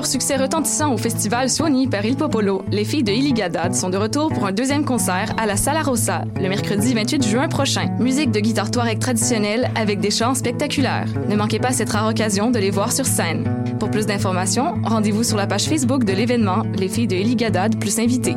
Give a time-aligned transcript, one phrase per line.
[0.00, 3.98] leur succès retentissant au festival Suoni par Il Popolo, les filles de Iligadad sont de
[3.98, 7.94] retour pour un deuxième concert à la Sala Rossa le mercredi 28 juin prochain.
[7.98, 11.12] Musique de guitare touareg traditionnelle avec des chants spectaculaires.
[11.28, 13.44] Ne manquez pas cette rare occasion de les voir sur scène.
[13.78, 17.98] Pour plus d'informations, rendez-vous sur la page Facebook de l'événement Les filles de Iligadad plus
[17.98, 18.36] invités.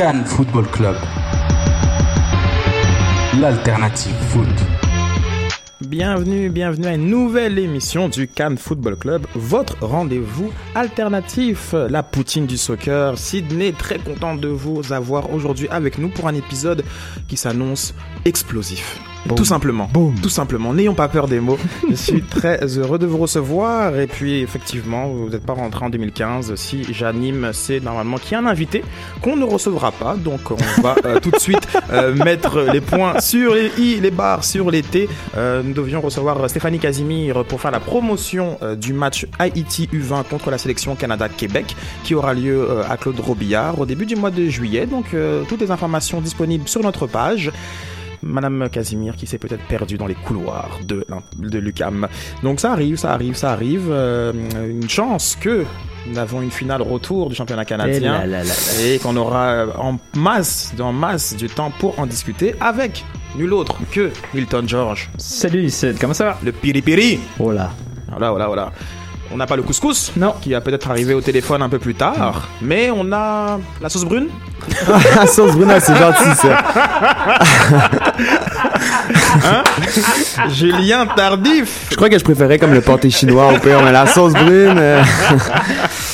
[0.00, 0.96] Cannes Football Club.
[3.38, 4.48] L'alternative foot.
[5.82, 12.46] Bienvenue, bienvenue à une nouvelle émission du Cannes Football Club, votre rendez-vous alternatif, la poutine
[12.46, 13.18] du soccer.
[13.18, 16.82] Sydney, très content de vous avoir aujourd'hui avec nous pour un épisode
[17.28, 17.92] qui s'annonce
[18.24, 18.98] explosif.
[19.34, 19.88] Tout simplement.
[20.22, 20.74] Tout simplement.
[20.74, 21.58] N'ayons pas peur des mots.
[21.88, 23.98] Je suis très heureux de vous recevoir.
[23.98, 26.54] Et puis, effectivement, vous n'êtes pas rentré en 2015.
[26.54, 28.82] Si j'anime, c'est normalement qu'il y a un invité
[29.22, 30.16] qu'on ne recevra pas.
[30.16, 34.10] Donc, on va euh, tout de suite euh, mettre les points sur les i, les
[34.10, 35.08] barres sur les t.
[35.36, 40.50] Euh, nous devions recevoir Stéphanie Casimir pour faire la promotion du match Haïti U20 contre
[40.50, 44.86] la sélection Canada-Québec qui aura lieu à Claude Robillard au début du mois de juillet.
[44.86, 45.14] Donc,
[45.48, 47.50] toutes les informations disponibles sur notre page.
[48.22, 51.06] Madame Casimir qui s'est peut-être perdue dans les couloirs de,
[51.38, 52.08] de l'UCAM.
[52.42, 53.88] Donc ça arrive, ça arrive, ça arrive.
[53.90, 54.32] Euh,
[54.68, 55.64] une chance que
[56.06, 58.22] nous avons une finale retour du championnat canadien
[58.80, 63.04] Eh et qu'on aura en masse, en masse du temps pour en discuter avec
[63.36, 66.38] nul autre que Milton George, Salut Sid, comment ça va?
[66.44, 67.20] le piri-piri.
[67.38, 67.70] Oh là.
[68.08, 68.72] Voilà, voilà, voilà.
[69.32, 70.34] On n'a pas le couscous, Non.
[70.42, 74.04] qui va peut-être arriver au téléphone un peu plus tard, mais on a la sauce
[74.04, 74.28] brune.
[75.16, 76.62] La sauce Bruno, c'est gentil ça.
[80.50, 81.86] Julien Tardif.
[81.90, 84.76] Je crois que je préférais comme le pâté chinois au pire, mais la sauce brune,
[84.78, 85.02] euh,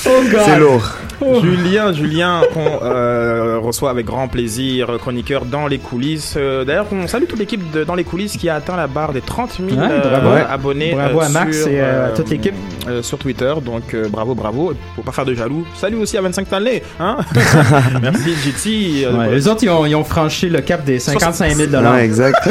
[0.03, 0.89] c'est lourd.
[1.43, 6.35] Julien, Julien, qu'on euh, reçoit avec grand plaisir, chroniqueur dans les coulisses.
[6.37, 9.13] Euh, D'ailleurs, on salue toute l'équipe de Dans les coulisses qui a atteint la barre
[9.13, 10.47] des 30 000 Ouais, euh, bravo.
[10.51, 10.93] abonnés.
[10.95, 12.55] Bravo euh, à Max sur, et à euh, toute l'équipe.
[12.89, 13.53] euh, sur Twitter.
[13.65, 14.73] Donc, euh, bravo, bravo.
[14.95, 15.67] Faut pas faire de jaloux.
[15.77, 16.83] Salut aussi à 25 Stanley.
[17.01, 17.17] Hein
[18.03, 19.07] Merci, JT.
[19.07, 21.97] euh, Ouais, les autres, ils ont, ils ont franchi le cap des 55 000 Non,
[21.97, 22.47] exact.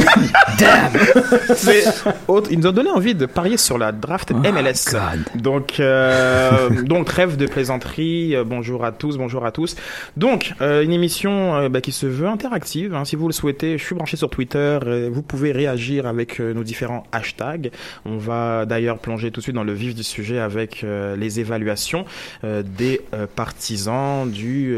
[1.66, 1.84] Mais,
[2.28, 4.96] autre- il nous a donné envie de parier sur la draft MLS.
[5.36, 8.36] Donc, euh, donc trêve de plaisanterie.
[8.36, 9.76] Euh, bonjour à tous, bonjour à tous.
[10.16, 12.94] Donc, euh, une émission euh, bah, qui se veut interactive.
[12.96, 14.80] hein, si vous le souhaitez, je suis branché sur Twitter.
[14.86, 17.72] euh, vous pouvez réagir avec nos différents hashtags.
[18.06, 20.86] On va d'ailleurs plonger tout de suite dans le vif du sujet avec
[21.18, 22.06] les évaluations
[22.44, 23.02] des
[23.36, 24.76] partisans du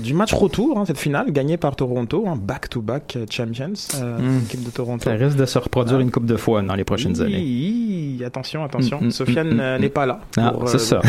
[0.00, 4.38] du match retour, hein, cette finale gagnée par Toronto, hein, back-to-back champions, euh, Mm.
[4.44, 5.04] équipe de Toronto.
[5.04, 8.24] Ça risque de se reproduire une coupe de fois dans les prochaines Oui, années.
[8.24, 9.00] attention, attention.
[9.00, 10.20] Mm, mm, Sofiane mm, euh, mm, n'est pas là.
[10.36, 11.00] Ah, c'est euh, ça.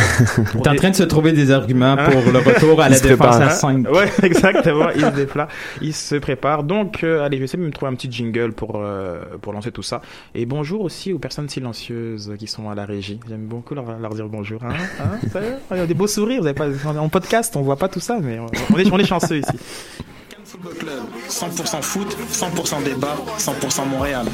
[0.63, 1.97] T'es en train de se trouver des arguments Hein?
[1.97, 3.41] pour le retour à la se défense prépare.
[3.41, 3.87] à 5.
[3.89, 4.89] Ouais, exactement.
[4.95, 5.47] Il se dépla,
[5.81, 6.63] il se prépare.
[6.63, 9.53] Donc, euh, allez, je vais essayer de me trouver un petit jingle pour euh, pour
[9.53, 10.01] lancer tout ça.
[10.35, 13.19] Et bonjour aussi aux personnes silencieuses qui sont à la régie.
[13.27, 14.63] J'aime beaucoup leur, leur dire bonjour.
[14.63, 15.39] Hein, hein, ça
[15.71, 16.41] Il y a des beaux sourires.
[16.41, 16.67] Vous avez pas
[16.97, 19.57] en podcast, on voit pas tout ça, mais on, est on est chanceux ici.
[20.29, 24.25] Cannes Football Club, 100% foot, 100% débat, 100% Montréal.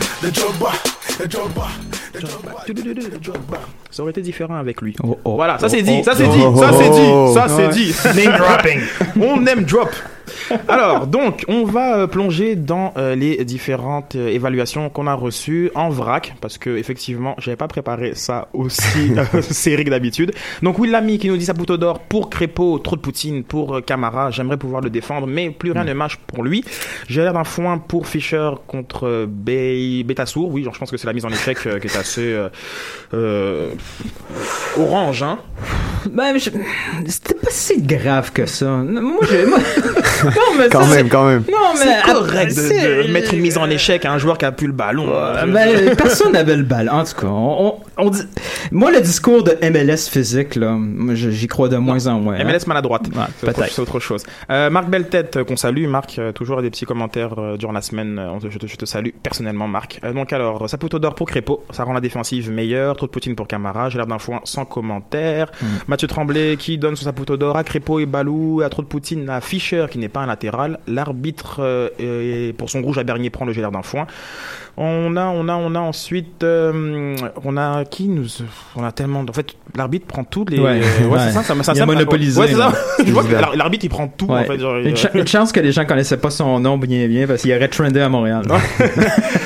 [3.91, 4.95] Ça aurait été différent avec lui.
[5.03, 6.89] Oh, oh, voilà, ça oh, c'est dit, oh, ça c'est oh, dit, oh, ça c'est
[6.89, 7.33] oh, dit, oh.
[7.33, 7.93] ça c'est dit.
[8.23, 8.79] Name dropping.
[9.21, 9.89] On name drop.
[10.67, 15.71] Alors, donc, on va euh, plonger dans euh, les différentes euh, évaluations qu'on a reçues
[15.75, 20.31] en vrac, parce que effectivement, j'avais pas préparé ça aussi euh, serré que d'habitude.
[20.61, 24.31] Donc, Will Lamy qui nous dit Saputo d'or pour Crépeau, trop de Poutine pour Camara.
[24.31, 26.63] J'aimerais pouvoir le défendre, mais plus rien ne marche pour lui.
[27.07, 30.49] J'ai l'air d'un foin pour Fischer contre Bay- Betassour.
[30.51, 32.35] Oui, genre, je pense que c'est la mise en échec qui est assez
[34.77, 35.39] orange, hein.
[36.11, 36.49] Ben, je-
[37.07, 38.65] c'était pas si grave que ça.
[38.67, 39.45] Moi, j'ai.
[39.45, 39.57] moi-
[40.25, 41.43] non, mais Quand ça, même, quand même.
[41.45, 41.79] c'est- Non, mais.
[42.05, 44.73] C'est correct de, mettre une mise en échec à un joueur qui a plus le
[44.73, 45.07] ballon.
[45.13, 46.89] Euh, ben, personne n'avait le bal.
[46.89, 48.21] En tout cas, on, on- on dit...
[48.71, 50.77] moi, le discours de MLS physique, là,
[51.13, 52.35] je- j'y crois de moins en moins.
[52.35, 52.43] hein.
[52.45, 53.07] MLS maladroite.
[53.07, 53.73] Ouais, C'est autre, peut-être.
[53.73, 54.23] c'est autre chose.
[54.51, 55.87] Euh, Marc Belletête, euh, qu'on salue.
[55.87, 58.21] Marc, euh, toujours des petits commentaires durant la semaine.
[58.49, 59.99] Je, te, je te salue personnellement, Marc.
[60.03, 61.63] Euh, donc alors, Saputo d'or pour Crépeau.
[61.71, 62.95] Ça rend la défensive meilleure.
[62.95, 63.89] Trop de Poutine pour Camara.
[63.89, 65.51] J'ai l'air d'un foin sans commentaire.
[65.61, 65.65] Mm.
[65.95, 68.61] Mathieu Tremblay qui donne son Saputo d'or à Crépeau et Balou.
[68.61, 70.77] À trop de Poutine à Fischer qui n'est pas un latéral.
[70.87, 74.05] L'arbitre, euh, pour son rouge à Bernier, prend le l'air d'un foin.
[74.77, 78.25] On a, on a, on a ensuite, euh, on a qui nous,
[78.75, 81.19] on a tellement, en fait, l'arbitre prend tous les, Ouais, ouais, ouais.
[81.19, 82.69] c'est ça, ça, ça, Il a ça- monopolisé, Ouais, c'est ça.
[82.69, 82.73] là.
[83.05, 84.59] Je vois que l'ar- l'arbitre il prend tout, en fait.
[84.59, 87.53] genre, une, une chance que les gens connaissaient pas son nom bien bien parce qu'il
[87.53, 88.43] aurait trendé à Montréal.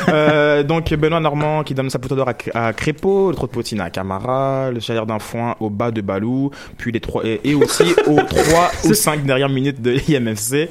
[0.10, 3.52] Euh, donc Benoît Normand qui donne sa poteau d'or à, à Crépeau, le trop de
[3.52, 7.40] Poutine à Camara, le chaleur d'un foin au bas de Balou, puis les trois et,
[7.44, 10.68] et aussi aux trois ou cinq dernières minutes de IMFC.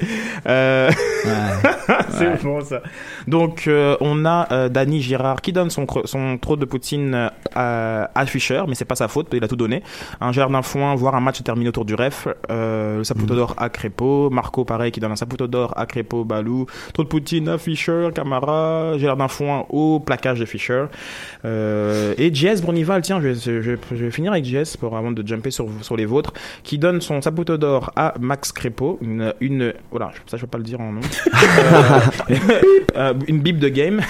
[0.48, 0.90] Euh,
[2.10, 2.82] c'est bon ça.
[3.28, 8.04] Donc euh, on a euh, Danny Girard qui donne son son trop de Poutine euh,
[8.14, 9.82] à, Fischer, mais c'est pas sa faute, il a tout donné.
[10.20, 12.28] Un gère d'un foin, voire un match terminé autour du ref.
[12.50, 16.24] Euh, le Saputo d'or à Crépeau, Marco pareil qui donne un Saputo d'or à Crépeau,
[16.24, 20.84] Balou, trop de Poutine à Fischer, Camara, Gérard d'un foin au plaquage de Fischer.
[21.44, 24.96] Euh, et JS Bournival, tiens, je vais, je, vais- je vais finir avec JS pour
[24.96, 28.98] avant de jumper sur, sur les vôtres, qui donne son Saputo d'or à Max Crépeau,
[29.00, 31.00] une, une voilà, ça je peux pas le dire en nom.
[33.28, 34.00] Une bib de game.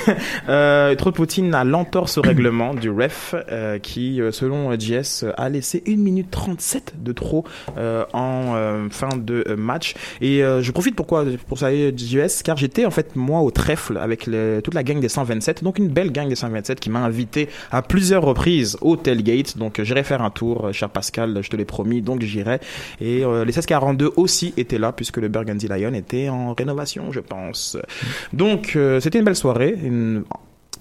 [0.48, 5.24] Euh, trop de Poutine à l'entorse au règlement du ref euh, qui, euh, selon JS,
[5.36, 7.44] a laissé 1 minute 37 de trop
[7.76, 9.94] euh, en euh, fin de euh, match.
[10.20, 14.26] Et je profite pourquoi pour ça JS car j'étais en fait moi au trèfle avec
[14.26, 17.48] le- toute la gang des 127, donc une belle gang des 127 qui m'a invité
[17.70, 19.58] à plusieurs reprises au tailgate.
[19.58, 22.60] Donc j'irai faire un tour, cher Pascal, je te l'ai promis, donc j'irai.
[23.00, 27.76] Et les 1642 aussi étaient là puisque le Burgundy Lion était en rénovation, je pense.
[28.32, 30.17] Donc c'était une belle soirée, une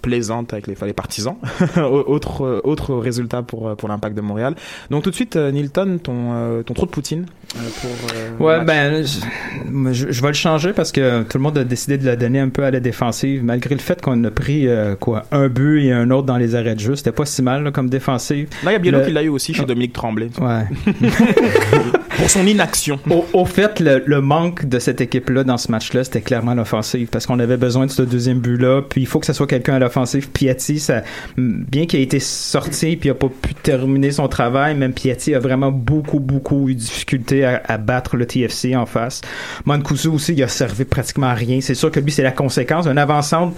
[0.01, 1.35] plaisante avec les, partisans.
[1.77, 4.55] autre autre résultat pour euh, pour l'impact de Montréal.
[4.89, 9.03] Donc tout de suite euh, Nilton ton euh, ton de Poutine pour euh, Ouais, ben,
[9.93, 12.49] je, vais le changer parce que tout le monde a décidé de la donner un
[12.49, 15.91] peu à la défensive, malgré le fait qu'on a pris euh, quoi un but et
[15.93, 16.95] un autre dans les arrêts de jeu.
[16.95, 18.47] C'était pas si mal là, comme défensive.
[18.63, 20.63] Là il y a Biello Le- qui l'a eu aussi chez Dominique Tremblay Ouais.
[22.17, 22.99] pour son inaction.
[23.09, 27.07] Au, au fait, le, le manque de cette équipe-là dans ce match-là, c'était clairement l'offensive
[27.11, 28.81] parce qu'on avait besoin de ce deuxième but-là.
[28.87, 30.29] Puis il faut que ça soit quelqu'un à l'offensive.
[30.29, 31.03] Piatti, ça,
[31.37, 35.33] bien qu'il ait été sorti puis il a pas pu terminer son travail, même Piatti
[35.33, 36.81] a vraiment beaucoup, beaucoup eu de
[37.43, 39.21] à, battre le TFC en face.
[39.65, 41.59] Mancuso aussi, il a servi pratiquement à rien.
[41.61, 42.87] C'est sûr que lui, c'est la conséquence.
[42.87, 43.55] Un avant-centre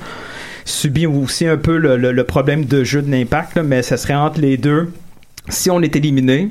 [0.66, 4.58] subit aussi un peu le, problème de jeu de l'impact, mais ça serait entre les
[4.58, 4.92] deux.
[5.48, 6.50] Si on est éliminé,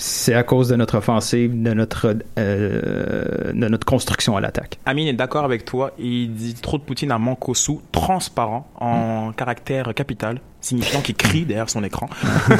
[0.00, 4.78] c'est à cause de notre offensive, de notre, euh, de notre construction à l'attaque.
[4.86, 5.92] Amine est d'accord avec toi.
[5.98, 11.70] Il dit trop de Poutine à Mankosu, transparent, en caractère capital, signifiant qu'il crie derrière
[11.70, 12.08] son écran.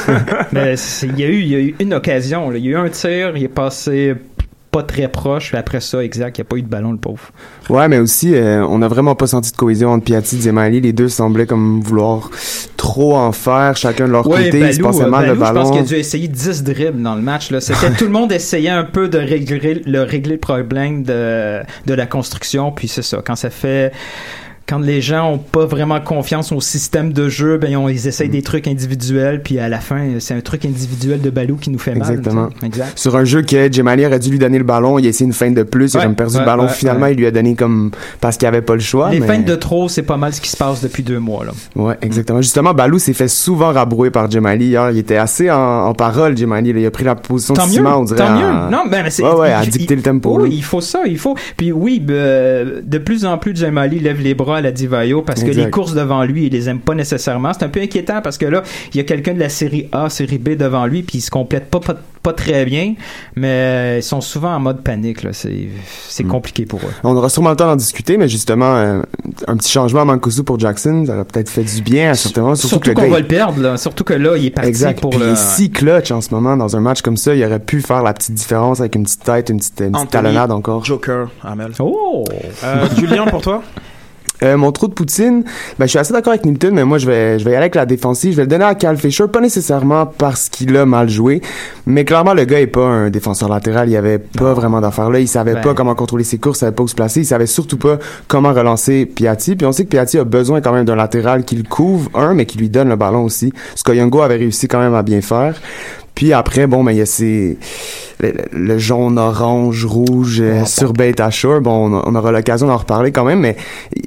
[0.52, 2.50] Mais il y, a eu, il y a eu une occasion.
[2.50, 2.58] là.
[2.58, 4.14] Il y a eu un tir, il est passé
[4.70, 6.98] pas très proche, puis après ça, exact, il n'y a pas eu de ballon, le
[6.98, 7.30] pauvre.
[7.68, 10.80] Ouais, mais aussi, euh, on n'a vraiment pas senti de cohésion entre Piatti et Zemali.
[10.80, 12.30] Les deux semblaient comme vouloir
[12.76, 14.60] trop en faire, chacun de leur Ouais, côté.
[14.60, 15.70] ils se Balou, passaient euh, le Balou, je pense ballon.
[15.70, 17.50] qu'il a dû essayer 10 dribbles dans le match.
[17.50, 17.60] Là.
[17.60, 21.94] C'était, tout le monde essayait un peu de régler le, régler le problème de, de
[21.94, 23.20] la construction, puis c'est ça.
[23.24, 23.92] Quand ça fait...
[24.66, 28.28] Quand les gens ont pas vraiment confiance au système de jeu, ben on, ils essayent
[28.28, 31.78] des trucs individuels, puis à la fin, c'est un truc individuel de Balou qui nous
[31.80, 32.08] fait mal.
[32.08, 32.48] Exactement.
[32.94, 35.32] Sur un jeu que Jemali aurait dû lui donner le ballon, il a essayé une
[35.32, 36.62] feinte de plus, il a Ouais, perdu ouais, le ballon.
[36.64, 37.14] ouais, Finalement, ouais.
[37.14, 37.90] il lui a donné comme
[38.20, 39.10] parce qu'il avait pas le choix.
[39.10, 39.26] Les mais...
[39.26, 41.44] feintes de trop, c'est pas mal ce qui se passe depuis deux mois.
[41.44, 41.50] Là.
[41.74, 42.40] Ouais, exactement.
[42.40, 44.90] Justement, Balou s'est fait souvent rabrouer par Jemali hier.
[44.92, 46.70] Il était assez en, en parole, Jemali.
[46.70, 48.18] Il a pris la position Tant de mieux, ciment, on dirait.
[48.18, 48.70] tant mieux.
[48.70, 50.38] Non, ben, c'est, Ouais, ouais, il- à il- dicter le tempo.
[50.40, 50.54] Oui, là.
[50.54, 51.34] il faut ça, il faut.
[51.56, 55.42] Puis oui, ben, de plus en plus, Jamali lève les bras à la Divayo parce
[55.42, 55.64] que Exact.
[55.64, 57.52] les courses devant lui, il les aime pas nécessairement.
[57.52, 58.62] C'est un peu inquiétant parce que là,
[58.94, 61.30] il y a quelqu'un de la série A, série B devant lui, puis ils se
[61.30, 62.94] complètent pas, pas, pas très bien,
[63.36, 65.22] mais ils sont souvent en mode panique.
[65.22, 65.30] Là.
[65.32, 65.68] C'est,
[66.08, 66.28] c'est Mm.
[66.28, 66.92] compliqué pour eux.
[67.02, 69.02] On aura sûrement le temps d'en discuter, mais justement, euh,
[69.48, 72.42] un petit changement à Mancuso pour Jackson, ça aurait peut-être fait du bien à certains
[72.42, 72.54] moments.
[72.54, 73.76] Surtout, Surtout que qu'on va le perdre, là.
[73.78, 75.00] Surtout que là, il est parti Exact.
[75.00, 75.26] pour Puis le.
[75.28, 77.80] il est si clutch en ce moment dans un match comme ça, il aurait pu
[77.80, 80.84] faire la petite différence avec une petite tête, une petite, une petite Anthony talonnade encore.
[80.84, 81.72] Joker, Amel.
[81.78, 82.24] Oh!
[82.64, 83.62] Euh, Julien, pour toi?
[84.42, 85.44] Euh, mon trou de poutine,
[85.78, 87.64] ben, je suis assez d'accord avec Nilton, mais moi, je vais, je vais y aller
[87.64, 88.32] avec la défensive.
[88.32, 91.40] Je vais le donner à Cal Fisher, pas nécessairement parce qu'il a mal joué,
[91.86, 93.88] mais clairement, le gars est pas un défenseur latéral.
[93.88, 95.20] Il y avait pas vraiment d'affaires là.
[95.20, 95.60] Il savait Ben.
[95.60, 97.20] pas comment contrôler ses courses, il savait pas où se placer.
[97.20, 99.56] Il savait surtout pas comment relancer Piatti.
[99.56, 102.34] Puis on sait que Piatti a besoin quand même d'un latéral qui le couvre, un,
[102.34, 103.52] mais qui lui donne le ballon aussi.
[103.74, 105.54] Ce que Youngo avait réussi quand même à bien faire.
[106.20, 107.56] Puis après, bon, ben, il y a ces,
[108.20, 111.62] le, le jaune, orange, rouge, euh, sur Beta Shore.
[111.62, 113.56] Bon, on, on aura l'occasion d'en reparler quand même, mais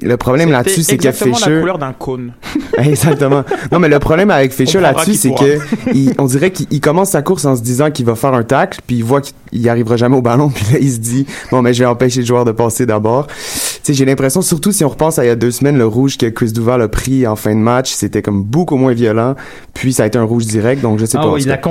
[0.00, 1.58] le problème là-dessus, c'est que exactement la Fisher...
[1.60, 2.32] couleur d'un cône.
[2.78, 3.42] Exactement.
[3.72, 5.58] Non, mais le problème avec Fisher là-dessus, c'est que
[5.92, 8.42] il- on dirait qu'il il commence sa course en se disant qu'il va faire un
[8.44, 11.26] tacle, puis il voit qu'il il arrivera jamais au ballon, puis là il se dit
[11.52, 13.26] bon, mais je vais empêcher le joueur de passer d'abord.
[13.28, 13.34] Tu
[13.82, 16.16] sais, j'ai l'impression, surtout si on repense à il y a deux semaines, le rouge
[16.18, 19.34] que Chris Duval a pris en fin de match, c'était comme beaucoup moins violent,
[19.72, 21.32] puis ça a été un rouge direct, donc je sais Ah pas.
[21.32, 21.62] oui, la cas.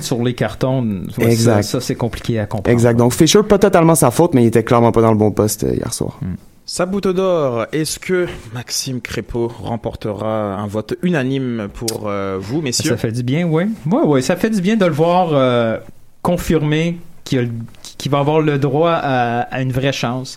[0.00, 0.82] Sur les cartons,
[1.18, 1.62] ouais, Exact.
[1.62, 2.70] ça, ça, c'est compliqué à comprendre.
[2.72, 2.96] Exact.
[2.96, 5.64] Donc Fisher, pas totalement sa faute, mais il était clairement pas dans le bon poste
[5.64, 6.18] euh, hier soir.
[6.64, 12.90] Sabuto d'or, est-ce que Maxime Crépeau remportera un vote unanime pour euh, vous, messieurs?
[12.90, 13.64] Ça fait du bien, oui.
[13.90, 15.78] Oui, oui, ça fait du bien de le voir euh,
[16.22, 17.50] confirmer qu'il
[18.10, 20.36] va avoir le droit à, à une vraie chance.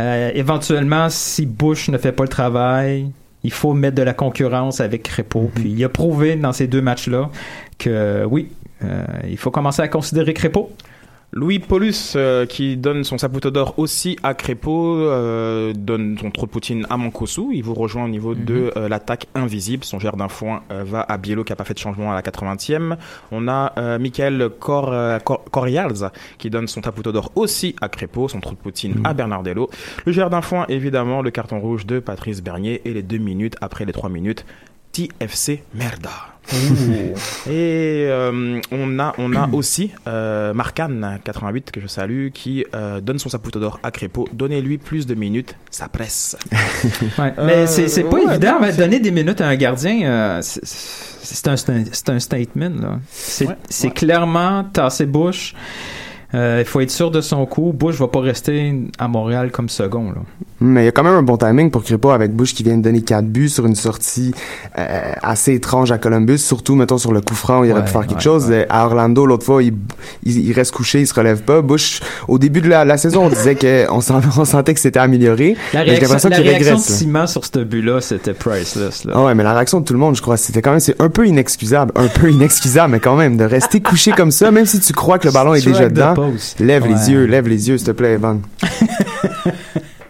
[0.00, 3.10] Euh, éventuellement, si Bush ne fait pas le travail,
[3.42, 5.50] il faut mettre de la concurrence avec Crépeau.
[5.54, 7.30] Puis il a prouvé dans ces deux matchs-là
[7.78, 8.48] que oui,
[8.82, 10.70] euh, il faut commencer à considérer Crépeau.
[11.36, 16.46] Louis Paulus, euh, qui donne son Saputo d'or aussi à Crépeau, euh, donne son trop
[16.46, 17.46] de Poutine à Mankosu.
[17.52, 19.82] Il vous rejoint au niveau de euh, l'attaque invisible.
[19.82, 22.22] Son gère d'un foin va à Biello qui n'a pas fait de changement à la
[22.22, 22.96] 80e.
[23.32, 28.38] On a Michael Cor, Cor- Corials qui donne son Saputo d'or aussi à Crépeau, son
[28.38, 29.68] trop de Poutine à Bernardello.
[30.06, 33.56] Le gère d'un foin, évidemment, le carton rouge de Patrice Bernier et les deux minutes
[33.60, 34.44] après les trois minutes.
[34.92, 36.33] TFC Merda.
[37.46, 43.00] Et euh, on a, on a aussi euh, Marcan 88 que je salue qui euh,
[43.00, 44.28] donne son saputo d'or à Crépeau.
[44.32, 46.36] Donnez-lui plus de minutes, ça presse.
[47.18, 47.32] Ouais.
[47.38, 51.48] Euh, Mais c'est c'est pas ouais, évident, mais donner des minutes à un gardien, c'est-
[51.48, 52.98] un, c'est un- statement.
[53.10, 55.54] C'est Ouais, clairement tasser Bush.
[56.34, 57.72] Euh, il faut être sûr de son coup.
[57.72, 60.06] Bush va pas rester à Montréal comme second.
[60.10, 60.18] Là.
[60.60, 62.76] Mais il y a quand même un bon timing pour Crépeau avec Bush qui vient
[62.76, 64.32] de donner 4 buts sur une sortie
[64.78, 67.86] euh, assez étrange à Columbus, surtout mettons sur le coup franc où il aurait Ouais,
[67.86, 68.46] pu faire quelque ouais, chose.
[68.48, 68.66] ouais.
[68.70, 69.74] À Orlando l'autre fois, il,
[70.24, 71.60] il, il reste couché, il se relève pas.
[71.60, 73.98] Bush, au début de la, la saison, on disait que on,
[74.40, 75.56] on sentait que c'était amélioré.
[75.72, 76.88] La réaction, la réaction de régresse.
[76.88, 76.96] là.
[76.96, 79.04] Simon sur ce but-là, c'était priceless.
[79.04, 79.12] Là.
[79.16, 81.00] Ah ouais, mais la réaction de tout le monde, je crois, c'était quand même, c'est
[81.00, 84.66] un peu inexcusable, un peu inexcusable, mais quand même, de rester couché comme ça, même
[84.66, 86.14] si tu crois que le ballon est déjà dedans.
[86.60, 86.88] Lève Ouais.
[86.90, 88.40] les yeux, lève les yeux, s'il te plaît, Evan.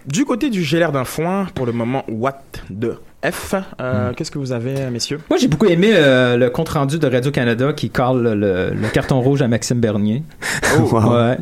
[0.06, 3.54] Du côté du Gélaire d'un foin, pour le moment, what de F?
[3.80, 4.14] Euh, Hmm.
[4.14, 5.18] Qu'est-ce que vous avez, messieurs?
[5.30, 9.18] Moi, j'ai beaucoup aimé euh, le compte-rendu de Radio-Canada qui colle le, le- le carton
[9.22, 10.22] rouge à Maxime Bernier.
[10.78, 11.14] Wow.
[11.14, 11.36] Ouais.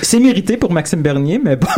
[0.00, 1.68] C'est mérité pour Maxime Bernier, mais pas,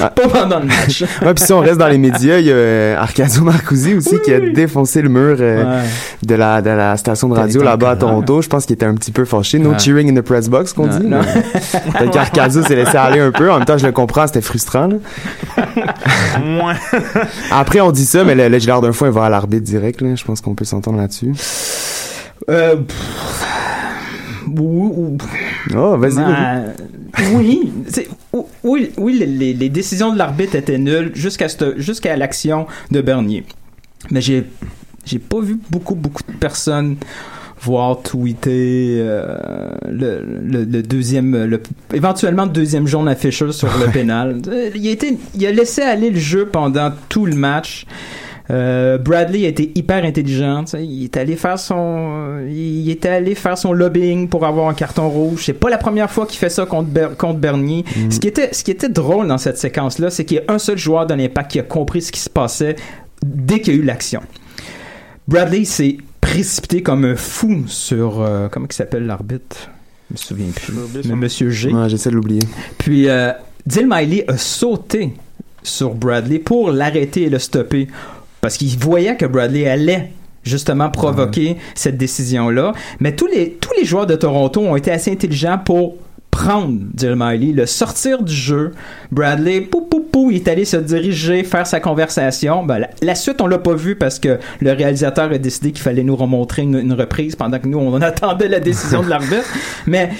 [0.00, 0.10] Ah.
[0.14, 1.02] pas pendant le match.
[1.22, 4.20] Ouais, puis si on reste dans les médias, il y a euh, Arcadio Marcusi aussi
[4.24, 5.82] qui a défoncé le mur euh, Ouais.
[6.22, 8.42] de la de la station de radio là-bas à Toronto.
[8.42, 9.58] Je pense qu'il était un petit peu fâché.
[9.58, 9.78] No Ouais.
[9.78, 11.00] cheering in the press box, qu'on dit.
[11.06, 11.20] non.
[11.22, 11.42] mais
[11.98, 13.50] Peut-être qu'Arcadio s'est laissé aller un peu.
[13.50, 14.88] En même temps, je le comprends, c'était frustrant.
[14.88, 14.96] là.
[17.50, 20.00] Après, on dit ça, mais le, le d'un fois, il va à l'arbitre direct.
[20.00, 20.14] Là.
[20.14, 21.32] Je pense qu'on peut s'entendre là-dessus.
[22.50, 23.46] Euh, pff,
[24.46, 25.18] ou- ou-
[25.76, 26.16] Oh, vas-y.
[26.16, 26.72] Ben,
[27.34, 27.72] oui,
[28.64, 29.12] oui, oui,
[29.54, 31.46] les- décisions de l'arbitre étaient nulles jusqu'à
[31.76, 33.44] jusqu'à l'action de Bernier.
[34.10, 34.44] Mais j'ai
[35.04, 36.96] j'ai pas vu beaucoup beaucoup de personnes
[37.60, 39.36] voir tweeter euh,
[39.88, 41.62] le, le, le deuxième le,
[41.94, 44.40] éventuellement le deuxième jaune à Fisher sur le pénal.
[44.48, 47.86] Euh, Il a été il a laissé aller le jeu pendant tout le match.
[48.50, 50.64] Euh, Bradley a été hyper intelligent.
[50.74, 55.08] Il est allé faire son, il était allé faire son lobbying pour avoir un carton
[55.08, 55.44] rouge.
[55.46, 57.84] C'est pas la première fois qu'il fait ça contre, Ber- contre Bernier.
[58.10, 60.58] Ce qui était, ce qui était drôle dans cette séquence-là, c'est qu'il y a un
[60.58, 62.76] seul joueur de l'impact qui a compris ce qui se passait
[63.24, 64.20] dès qu'il y a eu l'action.
[65.28, 69.70] Bradley s'est précipité comme un fou sur, euh, comment il s'appelle l'arbitre?
[70.10, 70.74] Je me souviens plus.
[71.08, 71.14] Mais.
[71.14, 71.72] Monsieur G.
[71.72, 72.42] Ouais, J'essaie de l'oublier.
[72.78, 73.30] Puis euh,
[73.66, 75.12] Dill Miley a sauté
[75.62, 77.86] sur Bradley pour l'arrêter et le stopper
[78.42, 80.10] parce qu'il voyait que Bradley allait
[80.42, 82.72] justement provoquer cette décision-là.
[82.98, 85.94] Mais tous les, tous les joueurs de Toronto ont été assez intelligents pour
[86.32, 88.72] prendre Dill Miley, le sortir du jeu.
[89.12, 92.64] Bradley, poup, poup, où il est allé se diriger, faire sa conversation.
[92.64, 95.82] Ben, la, la suite, on l'a pas vu parce que le réalisateur a décidé qu'il
[95.82, 99.46] fallait nous remontrer une, une reprise pendant que nous, on attendait la décision de l'arbitre.
[99.86, 100.10] Mais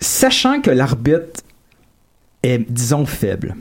[0.00, 1.44] sachant que l'arbitre
[2.42, 3.54] est, disons, faible,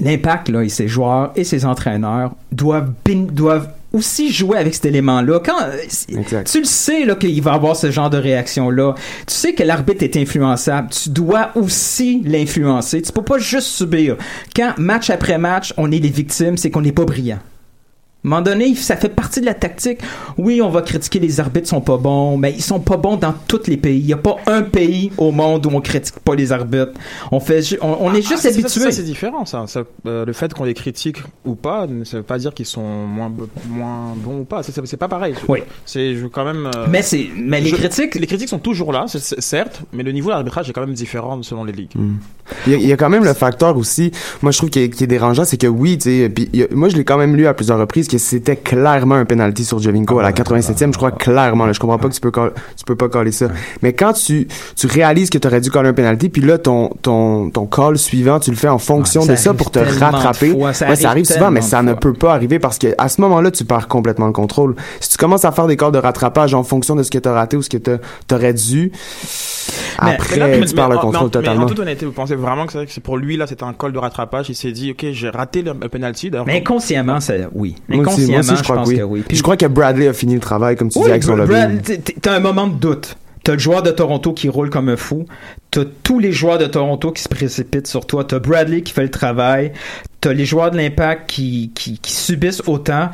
[0.00, 2.92] l'impact, là, et ses joueurs et ses entraîneurs doivent,
[3.92, 5.40] aussi jouer avec cet élément-là.
[5.44, 5.58] Quand
[6.16, 6.48] Exact.
[6.48, 8.94] tu le sais là qu'il va avoir ce genre de réaction-là,
[9.26, 13.02] tu sais que l'arbitre est influençable, tu dois aussi l'influencer.
[13.02, 14.16] Tu peux pas juste subir.
[14.54, 17.40] Quand match après match, on est les victimes, c'est qu'on n'est pas brillant.
[18.22, 20.00] À un moment donné, ça fait partie de la tactique.
[20.36, 23.34] Oui, on va critiquer les arbitres sont pas bons, mais ils sont pas bons dans
[23.48, 23.98] tous les pays.
[23.98, 26.92] Il y a pas un pays au monde où on critique pas les arbitres.
[27.32, 28.68] On fait, on, on est Ah, juste ça, habitué.
[28.80, 29.64] Ça, c'est différent, ça.
[29.66, 32.66] Ça, euh, le fait qu'on les critique ou pas, ne ça veut pas dire qu'ils
[32.66, 33.32] sont moins,
[33.70, 34.62] moins bons ou pas.
[34.62, 35.34] C'est- pas pareil.
[35.48, 35.60] Oui.
[35.86, 36.66] C'est quand même.
[36.76, 40.12] euh, Mais c'est, mais les je- critiques, Les critiques sont toujours là, certes, mais le
[40.12, 41.92] niveau de l'arbitrage est quand même différent selon les ligues.
[42.66, 44.10] Il y, a, il y a quand même le facteur aussi,
[44.42, 47.04] moi je trouve qui est, est dérangeant, c'est que oui, tu sais, moi je l'ai
[47.04, 50.32] quand même lu à plusieurs reprises que c'était clairement un penalty sur Jovinko à la
[50.32, 53.08] 87e, je crois clairement, là, je comprends pas que tu peux call- tu peux pas
[53.08, 53.48] coller ça.
[53.82, 56.88] Mais quand tu tu réalises que tu aurais dû coller un penalty, puis là ton
[57.02, 59.78] ton ton call suivant, tu le fais en fonction Ouais, de ça arrive pour te
[59.78, 60.50] rattraper.
[60.52, 62.88] fois, ça Ouais, ça arrive arrive souvent, mais ça ne peut pas arriver parce que
[62.98, 64.74] à ce moment-là, tu perds complètement le contrôle.
[65.00, 67.28] Si tu commences à faire des calls de rattrapage en fonction de ce que tu
[67.28, 68.92] as raté ou ce que tu aurais dû,
[69.98, 71.58] après Mais là, mais- tu mais le en- contrôle en- totalement.
[71.58, 73.92] Mais en toute honnêteté, vous pensez vraiment que c'est pour lui là, c'était un call
[73.92, 74.48] de rattrapage.
[74.48, 76.30] Il s'est dit, ok, j'ai raté le, le penalty.
[76.46, 77.76] Mais inconsciemment, ça, oui.
[77.88, 79.24] Moi aussi, Inconsciemment, moi aussi, je, pense que oui.
[79.26, 81.36] Puis- je crois que Bradley a fini le travail, comme tu Oui, dis, avec son
[81.36, 81.54] lobby.
[82.22, 83.16] T'as un moment de doute.
[83.42, 85.24] T'as le joueur de Toronto qui roule comme un fou.
[85.70, 88.22] T'as tous les joueurs de Toronto qui se précipitent sur toi.
[88.24, 89.72] T'as Bradley qui fait le travail.
[90.20, 93.08] T'as les joueurs de l'Impact qui, qui, qui subissent autant.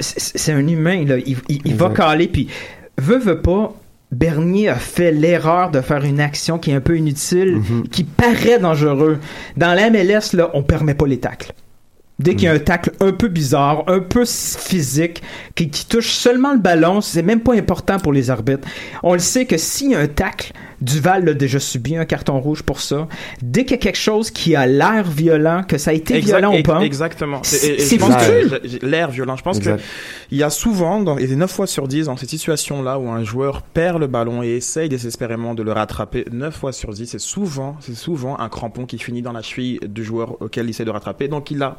[0.00, 1.16] C'est un humain, là.
[1.24, 2.48] Il, il- il va caler, puis
[2.98, 3.72] veut, veut pas.
[4.10, 7.88] Bernier a fait l'erreur de faire une action qui est un peu inutile, Mm-hmm.
[7.90, 9.18] qui paraît dangereux.
[9.56, 11.52] Dans la MLS, là, on permet pas les tacles.
[12.18, 15.22] Dès qu'il y a un tacle un peu bizarre, un peu physique,
[15.54, 18.66] qui, qui touche seulement le ballon, c'est même pas important pour les arbitres.
[19.04, 22.38] On le sait que s'il y a un tacle, Duval l'a déjà subi un carton
[22.40, 23.08] rouge pour ça.
[23.42, 26.38] Dès qu'il y a quelque chose qui a l'air violent, que ça a été Exact-
[26.38, 27.40] violent ou pas, Exactement.
[27.42, 27.78] C'est-
[28.82, 29.36] l'air violent.
[29.36, 29.76] Je pense Exact.
[29.78, 29.82] que
[30.30, 33.24] il y a souvent, dans, et 9 fois sur 10, dans cette situation-là où un
[33.24, 37.20] joueur perd le ballon et essaye désespérément de le rattraper, 9 fois sur 10, c'est
[37.20, 40.84] souvent, c'est souvent un crampon qui finit dans la cheville du joueur auquel il essaie
[40.84, 41.28] de rattraper.
[41.28, 41.70] Donc il a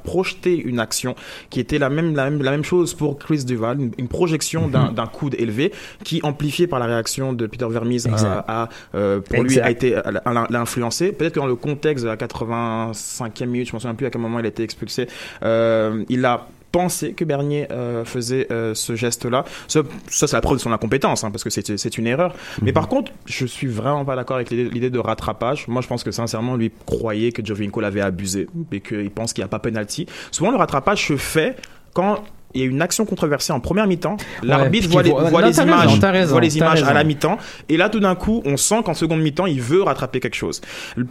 [0.46, 1.16] une action
[1.50, 4.60] qui était la même, la même, la même chose pour Chris Duval, une, une projection
[4.68, 4.72] Mhm.
[4.72, 5.72] d'un, d'un coude élevé
[6.04, 10.60] qui, amplifié par la réaction de Peter Vermees, a, euh, pour lui, a été, l'a
[10.62, 11.12] influencé.
[11.12, 14.22] Peut-être que dans le contexte de la 85e minute, je me souviens plus à quel
[14.22, 15.08] moment il a été expulsé,
[15.44, 19.44] euh, il a pensé que Bernier euh, faisait euh, ce geste-là.
[19.68, 22.34] Ça, ça c'est la preuve de son incompétence, hein, parce que c'est une erreur.
[22.62, 25.68] Mais par contre, je suis vraiment pas d'accord avec l'idée de rattrapage.
[25.68, 29.42] Moi, je pense que sincèrement, lui croyait que Jovinko l'avait abusé et qu'il pense qu'il
[29.42, 30.06] n'y a pas penalty.
[30.32, 31.56] Souvent, le rattrapage se fait
[31.94, 32.20] quand
[32.56, 35.48] il y a une action controversée en première mi-temps, l'arbitre voit les, voit- voit non,
[35.50, 37.38] les t'as raison, images, raison, voit les images à la mi-temps,
[37.70, 40.60] et là tout d'un coup, on sent qu'en seconde mi-temps, il veut rattraper quelque chose.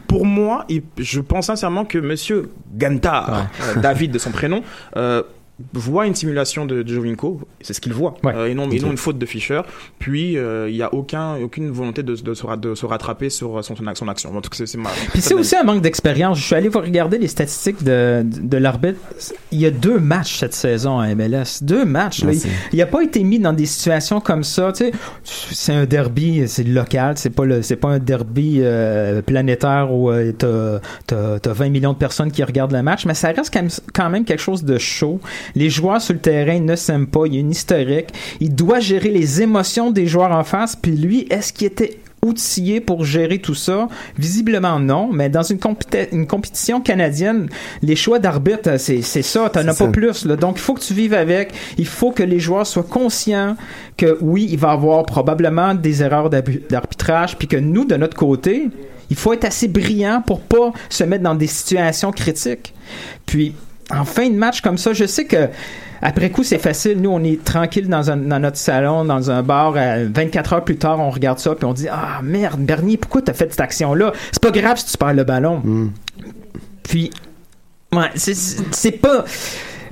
[0.08, 4.62] Pour moi, il- je pense sincèrement que Monsieur Gantar, euh, David de son prénom,
[4.96, 5.22] euh,
[5.72, 8.32] voit une simulation de, de Jovinko, c'est ce qu'il voit, Ouais.
[8.34, 9.60] euh, et, non, et non une faute de Fischer.
[9.98, 13.28] Puis euh, il n'y a aucun, aucune volonté de, de se, ra- de se rattraper
[13.30, 14.36] sur son, son action.
[14.36, 14.90] En tout cas, c'est- c'est ma.
[15.12, 16.38] Puis c'est aussi un manque d'expérience.
[16.38, 19.00] Je suis allé voir regarder les statistiques de, de, de l'arbitre.
[19.50, 21.62] Il y a deux matchs cette saison à MLS.
[21.62, 22.22] Deux matchs.
[22.22, 22.30] là.
[22.30, 22.36] Ouais,
[22.72, 24.72] Il- n'a pas été mis dans des situations comme ça.
[24.72, 24.92] Tu sais,
[25.24, 27.18] c'est un derby, c'est local.
[27.18, 31.68] C'est pas le, c'est pas un derby euh, planétaire où euh, t'as, t'as, t'as 20
[31.70, 33.04] millions de personnes qui regardent le match.
[33.06, 35.20] Mais ça reste quand même, quand même quelque chose de chaud.
[35.54, 37.26] Les joueurs sur le terrain ne s'aiment pas.
[37.26, 38.08] Il y a une historique.
[38.40, 40.76] Il doit gérer les émotions des joueurs en face.
[40.76, 43.86] Puis lui, est-ce qu'il était outillé pour gérer tout ça?
[44.18, 47.48] Visiblement non, mais dans une, compéti- une compétition canadienne,
[47.80, 50.24] les choix d'arbitre, c'est ça, t'en as pas plus.
[50.24, 50.34] Là.
[50.34, 53.56] Donc il faut que tu vives avec, il faut que les joueurs soient conscients
[53.96, 57.94] que oui, il va y avoir probablement des erreurs d'arbi- d'arbitrage, puis que nous, de
[57.94, 58.68] notre côté,
[59.10, 62.74] il faut être assez brillant pour pas se mettre dans des situations critiques.
[63.26, 63.54] Puis
[63.94, 65.48] en fin de match comme ça, je sais que
[66.00, 67.00] après coup, c'est facile.
[67.00, 69.74] Nous, on est tranquille dans, un- dans notre salon, dans un bar.
[69.76, 73.22] euh, 24 heures plus tard, on regarde ça puis on dit Ah merde, Bernier, pourquoi
[73.22, 74.12] t'as fait cette action-là?
[74.30, 75.60] C'est pas grave si tu perds le ballon.
[75.64, 75.90] Mm.
[76.84, 77.10] Puis,
[77.92, 79.24] ouais, c'est- pas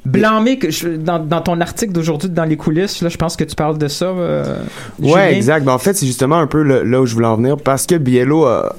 [0.04, 3.02] blâmer que je, dans, dans ton article d'aujourd'hui dans les coulisses.
[3.02, 4.04] Là, je pense que tu parles de ça.
[4.04, 4.58] euh,
[5.00, 5.12] Julien.
[5.14, 5.64] Ouais, exact.
[5.64, 7.86] Ben, en fait, c'est justement un peu le- là où je voulais en venir parce
[7.86, 8.76] que Biello a,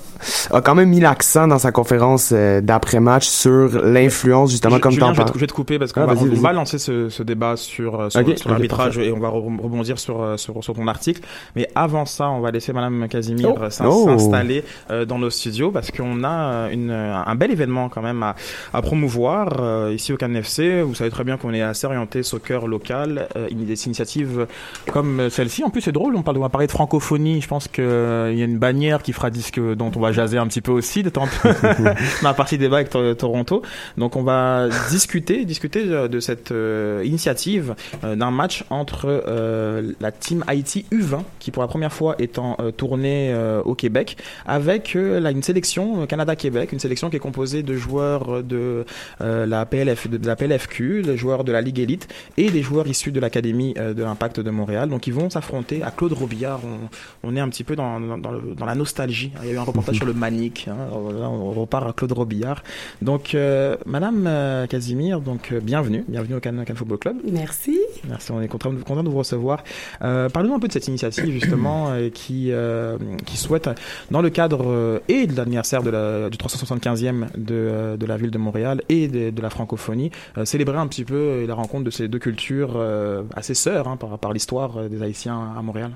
[0.52, 5.14] a quand même mis l'accent dans sa conférence euh, d'après-match sur l'influence, justement, comme t'en
[5.14, 5.32] parles.
[5.36, 8.10] je vais te couper parce qu'on Ah, va, on lancer ce, ce débat sur, euh,
[8.10, 11.22] sur, sur l'arbitrage et on va re- rebondir sur, euh, sur, sur ton article.
[11.56, 13.66] Mais avant ça, on va laisser Madame Casimir Oh.
[13.86, 14.06] Oh.
[14.08, 14.64] s'installer
[15.08, 18.36] dans nos studios parce qu'on a une, un bel événement quand même à,
[18.74, 20.82] à promouvoir ici au CanFC.
[20.82, 24.48] Vous savez très bien qu'on est assez orienté soccer local, euh, une des initiatives
[24.92, 25.64] comme celle-ci.
[25.64, 27.42] En plus, c'est drôle, on, parle, on va parler de francophonie.
[27.42, 30.48] Je pense qu'il y a une bannière qui fera disque dont on va jaser un
[30.48, 31.28] petit peu aussi de temps
[32.24, 33.62] la partie débat avec To- Toronto.
[33.98, 39.92] Donc on va discuter, discuter euh, de cette euh, initiative euh, d'un match entre euh,
[40.00, 43.34] la team Haïti U20 qui pour la première fois est en tournée
[43.66, 48.86] au Québec avec là, une sélection Canada-Québec, une sélection qui est composée de joueurs de
[49.20, 52.88] la PLF, de, de la PLFQ, des joueurs de la Ligue Élite et des joueurs
[52.88, 54.90] issus de l'académie de l'Impact de Montréal.
[54.90, 56.60] Donc ils vont s'affronter à Claude Robillard.
[57.24, 59.32] On, on est un petit peu dans, dans, dans le- dans la nostalgie.
[59.44, 60.68] Il y a eu un reportage sur le Manic.
[60.70, 60.78] Hein.
[60.94, 62.64] On repart à Claude Robillard.
[63.02, 67.18] Donc, euh, Madame euh, Casimir, donc euh, bienvenue, bienvenue au Cannes Cannes Football Club.
[67.32, 67.80] Merci.
[68.08, 69.64] Merci, on est content, content de vous recevoir.
[70.04, 72.52] Euh, Parlez-nous un peu de cette initiative justement qui
[73.26, 73.70] qui souhaite,
[74.12, 78.38] dans le cadre et de l'anniversaire de la, du 375e de, de la ville de
[78.38, 80.12] Montréal et de, de la francophonie,
[80.44, 82.80] célébrer un petit peu la rencontre de ces deux cultures
[83.36, 85.92] assez sœurs hein, par, par l'histoire des Haïtiens à Montréal.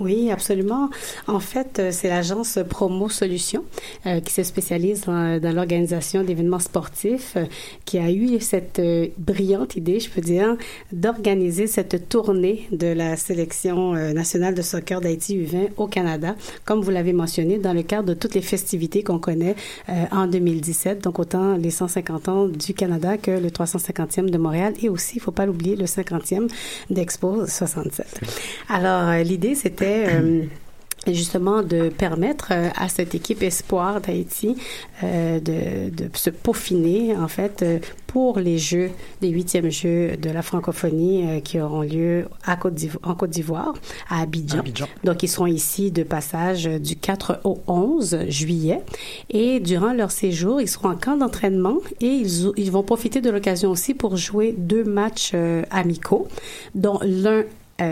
[0.00, 0.90] Oui, absolument.
[1.26, 3.64] En fait, euh, c'est l'agence Promo Solutions
[4.06, 7.44] euh, qui se spécialise dans, l'organisation d'événements sportifs euh,
[7.84, 8.80] qui a eu cette
[9.18, 10.56] brillante idée, je peux dire,
[10.92, 16.90] d'organiser cette tournée de la sélection nationale de soccer d'Haïti U20 au Canada, comme vous
[16.90, 19.54] l'avez mentionné, dans le cadre de toutes les festivités qu'on connaît
[20.10, 24.88] en 2017, donc autant les 150 ans du Canada que le 350e de Montréal et
[24.88, 26.50] aussi, il faut pas l'oublier, le 50e
[26.90, 28.20] d'Expo 67.
[28.68, 29.22] Alors, euh,
[29.54, 30.44] c'était euh,
[31.06, 34.56] justement de permettre euh, à cette équipe espoir d'Haïti
[35.02, 37.64] euh, de, de se peaufiner, en fait,
[38.12, 38.90] pour les Jeux,
[39.22, 43.72] les huitièmes Jeux de la francophonie euh, qui auront lieu à Côte en Côte d'Ivoire,
[44.10, 44.58] à Abidjan.
[44.58, 44.86] Abidjan.
[45.02, 48.80] Donc, ils seront ici de passage du 4 au 11 juillet.
[49.30, 53.30] Et durant leur séjour, ils seront en camp d'entraînement et ils, ils vont profiter de
[53.30, 56.28] l'occasion aussi pour jouer deux matchs euh, amicaux,
[56.74, 57.44] dont l'un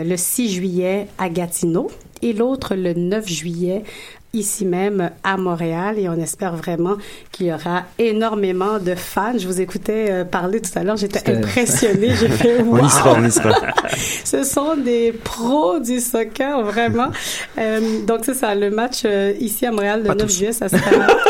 [0.03, 1.89] le 6 juillet à Gatineau
[2.21, 3.83] et l'autre le 9 juillet
[4.33, 6.95] ici même à Montréal et on espère vraiment
[7.31, 9.37] qu'il y aura énormément de fans.
[9.37, 13.13] Je vous écoutais euh, parler tout à l'heure, j'étais impressionnée, j'ai fait On y sera,
[13.17, 13.53] on y sera.
[14.23, 17.09] Ce sont des pros du soccer, vraiment.
[17.57, 20.33] Euh, donc, c'est ça, le match euh, ici à Montréal le Pas 9 tous.
[20.37, 20.79] juillet, ça sera...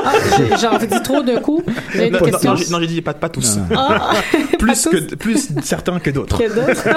[0.05, 1.63] Ah, j'ai- J'en dit trop de coups.
[1.93, 2.51] J'ai une Non, non, question?
[2.51, 3.57] non, j'ai- non, j'ai dit pas, pas tous.
[3.75, 4.11] Ah,
[4.59, 4.89] plus, pas tous?
[5.07, 6.37] que, plus certains que d'autres.
[6.37, 6.87] que d'autres.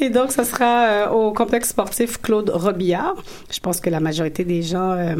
[0.00, 3.14] Et donc, ça sera euh, au complexe sportif Claude Robillard.
[3.52, 5.14] Je pense que la majorité des gens euh,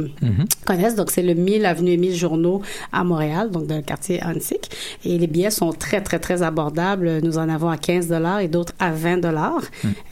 [0.66, 0.94] connaissent.
[0.96, 4.70] Donc, c'est le 1000 avenue Émile Journeau à Montréal, donc dans le quartier Hansik.
[5.04, 7.20] Et les billets sont très, très, très abordables.
[7.22, 9.62] Nous en avons à 15 dollars et d'autres à 20 dollars.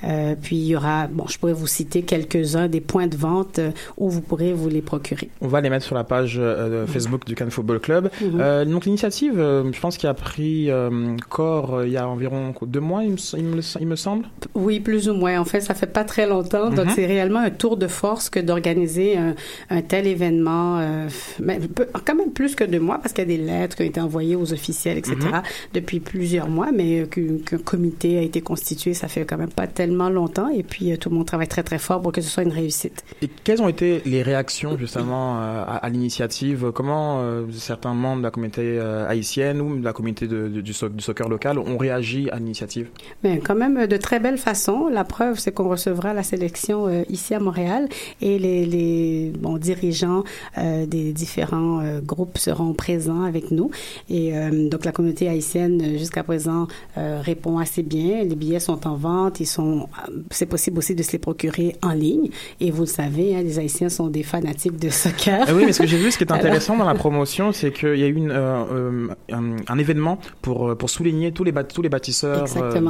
[0.04, 3.58] Euh, puis, il y aura, bon, je pourrais vous citer quelques-uns des points de vente
[3.58, 5.30] euh, où vous pourrez vous les procurer.
[5.40, 8.10] On va les mettre sur la page euh, Facebook du Cannes Football Club.
[8.20, 8.38] Mhm.
[8.40, 12.08] Euh, donc l'initiative, euh, je pense qu'il a pris euh, corps euh, il y a
[12.08, 14.24] environ deux mois, il me, s- il me, il me semble.
[14.54, 15.38] Oui, plus ou moins.
[15.38, 16.70] En fait, ça fait pas très longtemps.
[16.70, 16.92] Donc, Mhm.
[16.94, 19.34] c'est réellement un tour de force que d'organiser un,
[19.70, 20.78] un tel événement.
[20.80, 21.08] euh,
[21.40, 23.82] mais peu- quand même plus que deux mois, parce qu'il y a des lettres qui
[23.82, 25.16] ont été envoyées aux officiels, etc.
[25.20, 25.42] Mhm.
[25.74, 29.66] depuis plusieurs mois, mais euh, qu'un comité a été constitué, ça fait quand même pas
[29.66, 30.48] tellement longtemps.
[30.48, 32.52] Et puis, euh, tout le monde travaille très, très fort pour que ce soit une
[32.52, 33.04] réussite.
[33.22, 36.70] Et quelles ont été les réactions justement à, à l'initiative?
[36.74, 40.72] Comment euh, certains membres de la communauté haïtienne ou de la communauté de- de- du,
[40.72, 42.88] so- du soccer local ont réagi à l'initiative?
[43.24, 44.88] Mais quand même de très belle façon.
[44.88, 47.88] La preuve, c'est qu'on recevra la sélection euh, ici à Montréal
[48.20, 50.24] et les, les bon, dirigeants
[50.58, 53.70] euh, des différents euh, groupes seront présents avec nous.
[54.10, 58.22] Et euh, donc la communauté haïtienne jusqu'à présent répond assez bien.
[58.24, 59.40] Les billets sont en vente.
[59.40, 59.88] Ils sont,
[60.30, 62.28] c'est possible aussi de se les procurer en ligne.
[62.60, 65.44] Et vous le savez, hein, les Haïtiens sont des fanatiques de soccer.
[65.46, 67.52] Ah oui, mais ce que j'ai vu, ce qui est Alors- intéressant dans la promotion,
[67.52, 71.82] c'est qu'il y a eu une, un, un événement pour, pour souligner tous les, tous
[71.82, 72.44] les bâtisseurs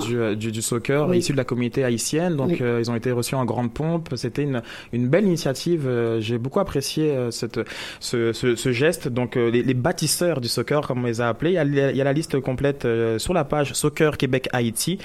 [0.06, 1.18] du, du, du soccer Oui.
[1.18, 2.36] issus de la communauté haïtienne.
[2.36, 2.58] Donc, Oui.
[2.80, 4.10] ils ont été reçus en grande pompe.
[4.16, 5.88] C'était une, une belle initiative.
[6.28, 7.60] J'ai beaucoup apprécié euh, cette,
[8.00, 9.08] ce, ce, geste.
[9.08, 11.96] Donc, euh, les, bâtisseurs du soccer, comme on les a appelés, il y a, il
[11.96, 14.98] y a la liste complète euh, sur la page Soccer Québec Haïti.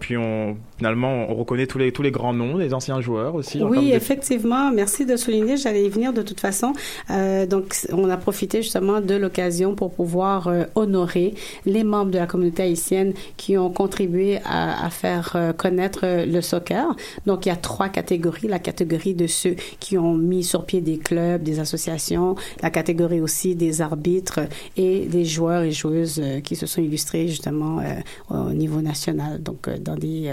[0.00, 3.62] Puis, on, finalement, on reconnaît tous les, tous les grands noms, les anciens joueurs aussi.
[3.62, 4.72] Oui, de- effectivement.
[4.72, 5.58] Merci de souligner.
[5.58, 6.72] J'allais y venir de toute façon.
[7.10, 11.34] Euh, donc, on a profité justement de l'occasion pour pouvoir euh, honorer
[11.66, 16.00] les membres de la communauté haïtienne qui ont contribué à, à faire euh, connaître
[16.36, 16.96] le soccer.
[17.26, 18.48] Donc, il y a trois catégories.
[18.48, 23.20] La catégorie de ceux qui ont mis sur pied des clubs, des associations, la catégorie
[23.20, 24.40] aussi des arbitres
[24.78, 27.82] et des joueurs et joueuses qui se sont illustrés justement
[28.30, 30.30] au niveau national, donc dans des,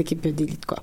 [0.00, 0.82] équipes d'élite, quoi.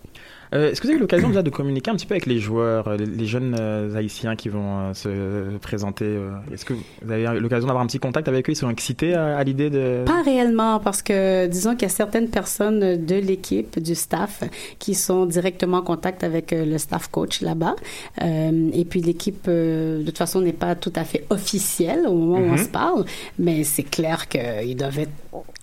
[0.54, 2.40] Euh, Est-ce que vous avez eu l'occasion déjà de communiquer un petit peu avec les
[2.40, 6.18] joueurs, euh, les, les jeunes euh, haïtiens qui vont euh, se présenter
[6.54, 8.54] Est-ce que vous avez eu l'occasion d'avoir un petit contact avec eux?
[8.54, 10.04] Ils sont excités à, à l'idée de...
[10.06, 14.44] Pas réellement, parce que disons qu'il y a certaines personnes de l'équipe, du staff,
[14.80, 17.76] qui sont directement en contact avec le staff coach là-bas.
[18.22, 22.50] Et puis l'équipe, de toute façon, n'est pas tout à fait officielle au moment où
[22.50, 22.58] on Mhm.
[22.58, 23.06] se parle,
[23.40, 25.12] mais c'est clair qu'ils doivent être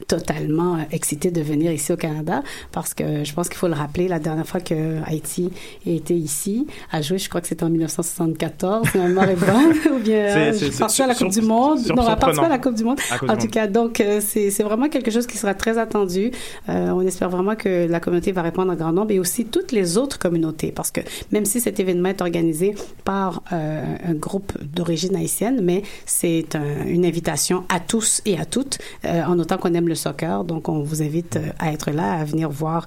[0.09, 2.43] totalement excités de venir ici au Canada,
[2.73, 4.72] parce que je pense qu'il faut le rappeler, la dernière fois que
[5.07, 5.51] Haïti
[5.87, 9.75] était ici, a joué, je crois que c'était en 1974, si ma mémoire est bonne,
[9.97, 11.79] ou bien c'est à la Coupe du Monde.
[11.89, 12.59] Non, on a participé à la.
[12.59, 12.99] Coupe du Monde.
[13.11, 16.31] À En tout cas, donc euh, c'est vraiment quelque chose qui sera très attendu.
[16.69, 19.73] Euh, on espère vraiment que la communauté va répondre en grand nombre et aussi toutes
[19.73, 21.01] les autres communautés, parce que
[21.33, 26.87] même si cet événement est organisé par euh, un groupe d'origine haïtienne, mais c'est un-
[26.87, 30.45] une invitation à tous et à toutes, en autant qu'on aime le soccer.
[30.45, 32.87] Donc, on vous invite à être là, à venir voir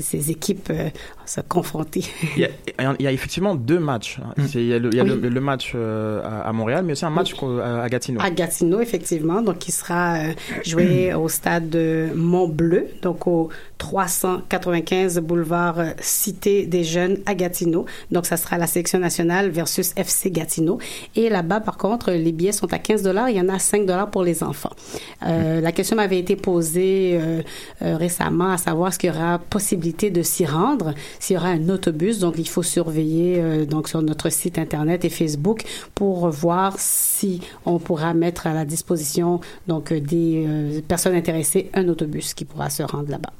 [0.00, 0.70] ces équipes
[1.26, 2.02] se confronter.
[2.36, 4.18] Il y, a, il y a effectivement deux matchs.
[4.22, 4.34] hein.
[4.48, 5.10] C'est- Il y a le, il y a Oui.
[5.20, 8.20] le- le match euh, à, à Montréal, mais aussi un match à, Gatineau.
[8.22, 10.32] À Gatineau, effectivement, donc qui sera euh,
[10.64, 17.86] joué au stade de Mont-Bleu, donc au 395 boulevard euh, Cité des Jeunes à Gatineau.
[18.10, 20.78] Donc ça sera la sélection nationale versus FC Gatineau.
[21.16, 23.28] Et là-bas, par contre, les billets sont à 15 dollars.
[23.30, 24.72] Il y en a 5 dollars pour les enfants.
[25.26, 27.18] Euh, la question m'avait été posée
[27.80, 31.68] récemment, à savoir est-ce qu'il y aura possibilité de s'y rendre, s'il y aura un
[31.68, 32.18] autobus.
[32.18, 37.40] Donc il faut surveiller euh, donc sur notre site internet et Facebook pour voir si
[37.66, 42.44] on pourra mettre à la disposition donc euh, des euh, personnes intéressées un autobus qui
[42.44, 43.32] pourra se rendre là-bas.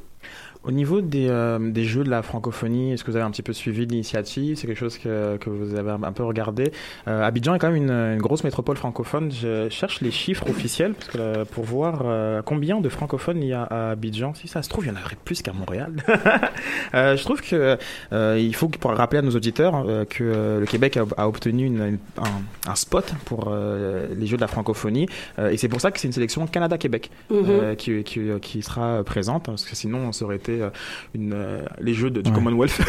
[0.64, 3.42] Au niveau des, euh, des jeux de la francophonie, est-ce que vous avez un petit
[3.42, 4.56] peu suivi l'initiative?
[4.56, 6.72] C'est quelque chose que, que vous avez un peu regardé
[7.06, 9.30] euh, Abidjan est quand même une, une grosse métropole francophone.
[9.30, 13.48] Je cherche les chiffres officiels parce que, euh, pour voir euh, combien de francophones il
[13.48, 14.32] y a à Abidjan.
[14.34, 15.92] Si ça se trouve, il y en aurait plus qu'à Montréal.
[16.94, 17.76] Je trouve que
[18.12, 21.74] euh, il faut pour rappeler à nos auditeurs que le Québec a, a obtenu une-
[21.82, 25.06] une- un, un spot pour les Jeux de la francophonie
[25.38, 27.44] et c'est pour ça que c'est une sélection Canada-Québec Mhm.
[27.48, 30.70] euh, qui, qui, qui sera présente parce que sinon aurait été euh,
[31.14, 32.34] une, euh, les Jeux de, du Ouais.
[32.34, 32.80] Commonwealth.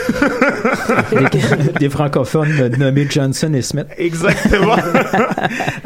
[1.32, 3.88] des, des francophones nommés Johnson et Smith.
[3.98, 4.76] Exactement.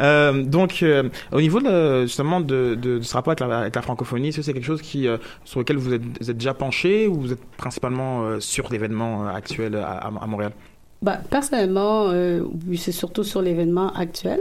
[0.00, 3.74] Euh, donc, euh, au niveau de, justement de, de, de ce rapport avec la, avec
[3.76, 6.38] la francophonie, est-ce que c'est quelque chose qui, euh, sur lequel vous êtes, vous êtes
[6.38, 10.52] déjà penché ou vous êtes principalement euh, sur l'événement euh, actuel à, à, à Montréal?
[11.02, 14.40] Bah, personnellement, euh, oui, c'est surtout sur l'événement actuel.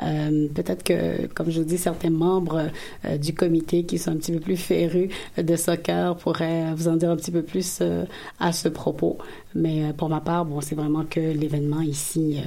[0.00, 2.68] Euh, Peut-être que, comme je vous dis, certains membres
[3.06, 6.96] euh, du comité qui sont un petit peu plus férus de soccer pourraient vous en
[6.96, 8.04] dire un petit peu plus euh,
[8.38, 9.16] à ce propos.
[9.54, 12.38] Mais euh, pour ma part, bon, c'est vraiment que l'événement ici.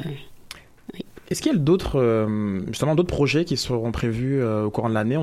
[1.29, 4.89] Est-ce qu'il y a d'autres, euh, justement, d'autres projets qui seront prévus euh, au courant
[4.89, 5.17] de l'année?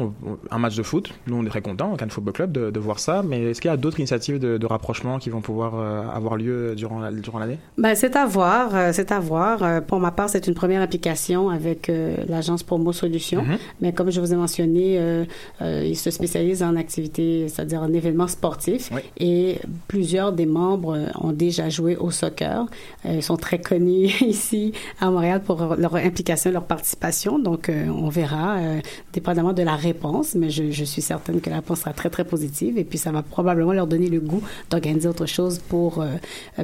[0.51, 2.81] Un match de foot, nous on est très contents au Cannes Football Club de, de
[2.81, 5.73] voir ça, mais est-ce qu'il y a d'autres initiatives de, de rapprochement qui vont pouvoir
[5.77, 7.59] euh, avoir lieu durant, la- durant l'année?
[7.79, 9.83] Ben, c'est à voir, c'est à voir.
[9.85, 11.91] Pour ma part, c'est une première application avec
[12.29, 13.43] l'agence Promo Solutions.
[13.43, 13.57] Mhm.
[13.81, 15.25] Mais comme je vous ai mentionné, euh,
[15.63, 18.91] euh, ils se spécialisent en activités, c'est-à-dire en événements sportifs.
[19.19, 22.67] Et plusieurs des membres ont déjà joué au soccer.
[23.05, 27.39] Ils sont très connus ici à Montréal pour leur implication, leur participation.
[27.39, 28.81] Donc, euh, on verra, euh,
[29.13, 30.35] dépendamment de la réponse.
[30.35, 32.79] Mais je, je suis certaine que la réponse sera très, très positive.
[32.79, 36.07] Et puis, ça va probablement leur donner le goût d'organiser autre chose pour, euh,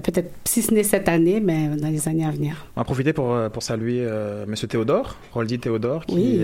[0.01, 2.67] peut-être, si ce n'est cette année, mais dans les années à venir.
[2.77, 4.07] On va profiter pour, pour saluer
[4.47, 6.41] Monsieur Théodore, Roldi Théodore, qui Oui.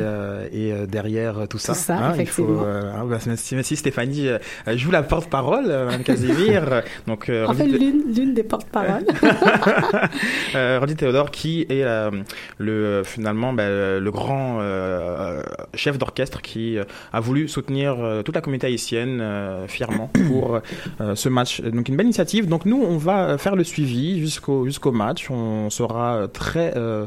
[0.53, 1.73] est derrière tout ça.
[1.73, 2.63] Tout ça, faut, effectivement.
[2.65, 4.39] hein, bah, si Stéphanie euh,
[4.77, 6.83] joue la porte-parole, Madame Casimir.
[7.07, 9.05] donc, En fait, l'une, l'une des porte-paroles.
[10.55, 12.11] Roldi Théodore, qui est euh,
[12.77, 15.43] le finalement bah, le grand euh,
[15.75, 20.61] chef d'orchestre qui euh, a voulu soutenir euh, toute la communauté haïtienne euh, fièrement pour
[21.01, 21.61] euh, ce match.
[21.61, 22.49] Donc une belle initiative.
[22.49, 25.31] Donc nous, on va faire le suivi jusqu'au jusqu'au match.
[25.31, 27.07] On sera très euh,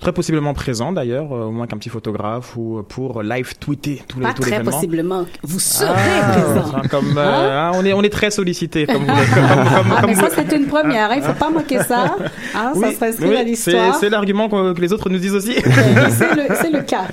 [0.00, 4.18] très possiblement présent d'ailleurs, euh, au moins qu'un petit photographe ou pour live tweeter tout,
[4.18, 5.26] le- Pas très possiblement.
[5.42, 5.88] Vous serez
[6.22, 6.72] Ah, présent.
[6.90, 7.70] comme euh, Hein?
[7.70, 10.28] hein, on est on est très sollicité comme vous comme, comme- Ah, comme mais ça,
[10.34, 11.10] c'est une première.
[11.10, 11.14] hein.
[11.16, 12.16] Il ne faut pas manquer ça.
[12.54, 13.94] Hein, ça Oui, sera inscrit oui, l'histoire.
[13.96, 15.54] C'est l'argument que, que les autres nous disent aussi.
[15.54, 17.08] C'est le, cas.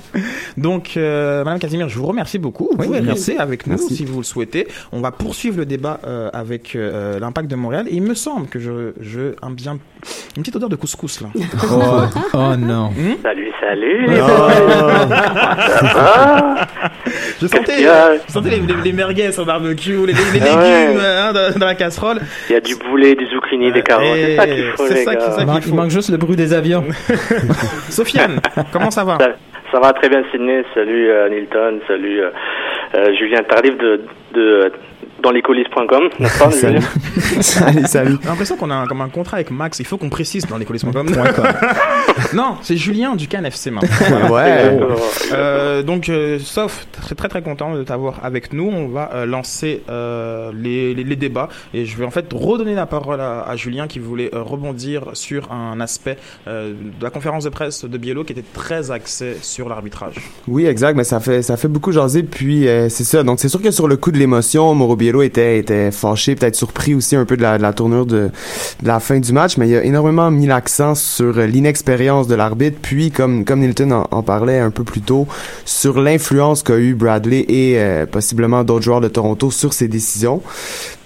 [0.56, 2.68] Donc, euh, Madame Casimir, je vous remercie beaucoup.
[2.72, 3.32] Vous pouvez merci.
[3.32, 3.96] rester avec nous Merci.
[3.96, 4.66] si vous le souhaitez.
[4.92, 7.86] On va poursuivre le débat euh, avec euh, l'impact de Montréal.
[7.90, 9.78] Et il me semble que je, je un bien,
[10.36, 11.28] une petite odeur de couscous là.
[11.70, 12.00] Oh,
[12.34, 12.77] oh non.
[12.86, 14.06] Hmm Salut, salut.
[14.10, 14.48] Oh.
[15.68, 16.54] ça va?
[17.40, 20.56] Je sentais, a je sentais les, les, les merguez au barbecue, les, les, les Ah
[20.58, 20.86] ouais.
[20.86, 22.18] légumes hein, dans, dans la casserole.
[22.48, 24.06] Il y a du boulet, du zucchini, des carottes.
[24.14, 25.20] C'est ça qu'il faut, c'est les ça gars.
[25.20, 25.76] qui- ça Il manque, qu'il il faut.
[25.76, 26.84] manque juste le bruit des avions.
[27.88, 28.40] Sofiane,
[28.72, 29.28] comment ça va Ça,
[29.72, 30.64] ça va très bien, Sydney.
[30.74, 31.78] Salut euh, Nilton.
[31.86, 32.30] Salut euh,
[32.96, 34.00] euh, Julien Tardif de,
[34.34, 34.72] de
[35.22, 36.80] dans lescolis.com, n'est-ce pas Salut.
[37.40, 38.16] Salut, salut.
[38.22, 39.78] J'ai l'impression qu'on a un, comme un contrat avec Max.
[39.78, 41.06] Il faut qu'on précise dans les coulisses.com.
[42.34, 43.88] non, c'est Julien du Can FC maintenant.
[44.30, 44.64] Ouais.
[44.64, 44.96] Exactement.
[45.32, 48.68] Euh, donc, euh, sauf très très très content de t'avoir avec nous.
[48.68, 52.74] On va euh, lancer euh, les, les, les débats et je vais en fait redonner
[52.74, 57.10] la parole à, à Julien qui voulait euh, rebondir sur un aspect euh, de la
[57.10, 60.14] conférence de presse de Biello qui était très axé sur l'arbitrage.
[60.46, 62.22] Oui, exact, mais ça fait ça fait beaucoup jaser.
[62.22, 63.22] Puis euh, c'est ça.
[63.22, 66.54] Donc c'est sûr que sur le coup de l'émotion, Mauro Biello était était fâché, peut-être
[66.54, 68.30] surpris aussi un peu de la, tournure de,
[68.82, 72.76] la fin du match, mais il a énormément mis l'accent sur l'inexpérience de l'arbitre.
[72.82, 75.26] Puis comme comme Nilton en, en parlait un peu plus tôt,
[75.64, 80.42] sur l'influence qu'a eu Bradley et euh, possiblement d'autres joueurs de Toronto sur ses décisions.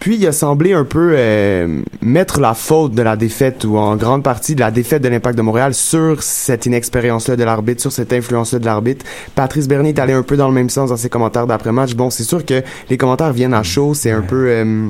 [0.02, 3.94] Puis il a semblé un peu euh, mettre la faute de la défaite ou en
[3.94, 7.92] grande partie de la défaite de l'Impact de Montréal sur cette inexpérience-là de l'arbitre, sur
[7.92, 9.06] cette influence-là de l'arbitre.
[9.36, 11.94] Patrice Bernier est allé un peu dans le même sens dans ses commentaires d'après-match.
[11.94, 14.48] Bon, c'est sûr que les commentaires viennent à chaud, c'est un peu...
[14.48, 14.88] euh,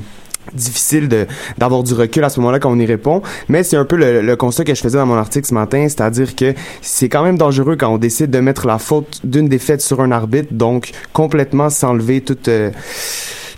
[0.54, 3.84] difficile de d'avoir du recul à ce moment-là quand on y répond mais c'est un
[3.84, 7.08] peu le, le constat que je faisais dans mon article ce matin c'est-à-dire que c'est
[7.08, 10.48] quand même dangereux quand on décide de mettre la faute d'une défaite sur un arbitre
[10.50, 12.72] donc complètement s'enlever toute euh,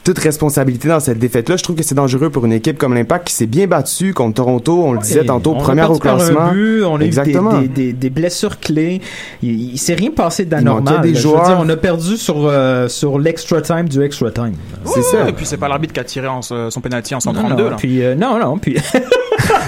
[0.05, 1.57] toute responsabilité dans cette défaite-là.
[1.57, 4.35] Je trouve que c'est dangereux pour une équipe comme l'Impact qui s'est bien battue contre
[4.35, 4.83] Toronto.
[4.85, 6.41] On le disait Et tantôt, première au par classement.
[6.43, 7.61] Un but, on a Exactement.
[7.61, 9.01] eu des, des, des, des blessures clés.
[9.43, 11.01] Il, il s'est rien passé d'anormal.
[11.01, 11.47] des Je veux joueurs.
[11.47, 14.55] dire, on a perdu sur, euh, sur l'extra time du extra time.
[14.85, 15.29] C'est ça.
[15.29, 17.71] Et puis c'est pas l'arbitre qui a tiré en, son penalty en Non, 132 non,
[17.71, 17.77] là.
[17.77, 18.77] puis, euh, non, non, puis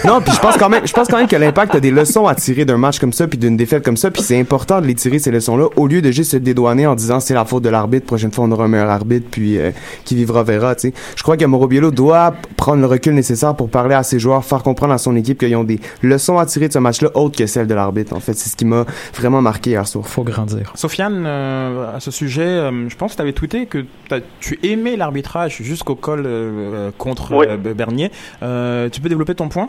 [0.05, 2.27] Non, puis je pense quand même, je pense quand même que l'Impact a des leçons
[2.27, 4.87] à tirer d'un match comme ça, puis d'une défaite comme ça, puis c'est important de
[4.87, 7.63] les tirer ces leçons-là, au lieu de juste se dédouaner en disant c'est la faute
[7.65, 9.71] de l'arbitre, prochaine fois on aura un meilleur arbitre, puis euh,
[10.05, 10.75] qui vivra verra.
[10.75, 14.03] Tu sais, je crois que Mauro Biello doit prendre le recul nécessaire pour parler à
[14.03, 16.79] ses joueurs, faire comprendre à son équipe qu'ils ont des leçons à tirer de ce
[16.79, 18.15] match-là, autres que celles de l'arbitre.
[18.15, 20.07] En fait, c'est ce qui m'a vraiment marqué hier soir.
[20.07, 20.73] faut grandir.
[20.75, 23.85] Sofiane, euh, à ce sujet, euh, je pense que tu avais tweeté que
[24.41, 27.47] tu aimais l'arbitrage jusqu'au col euh, contre Oui.
[27.49, 28.11] euh, Bernier.
[28.43, 29.69] Euh, tu peux développer ton point?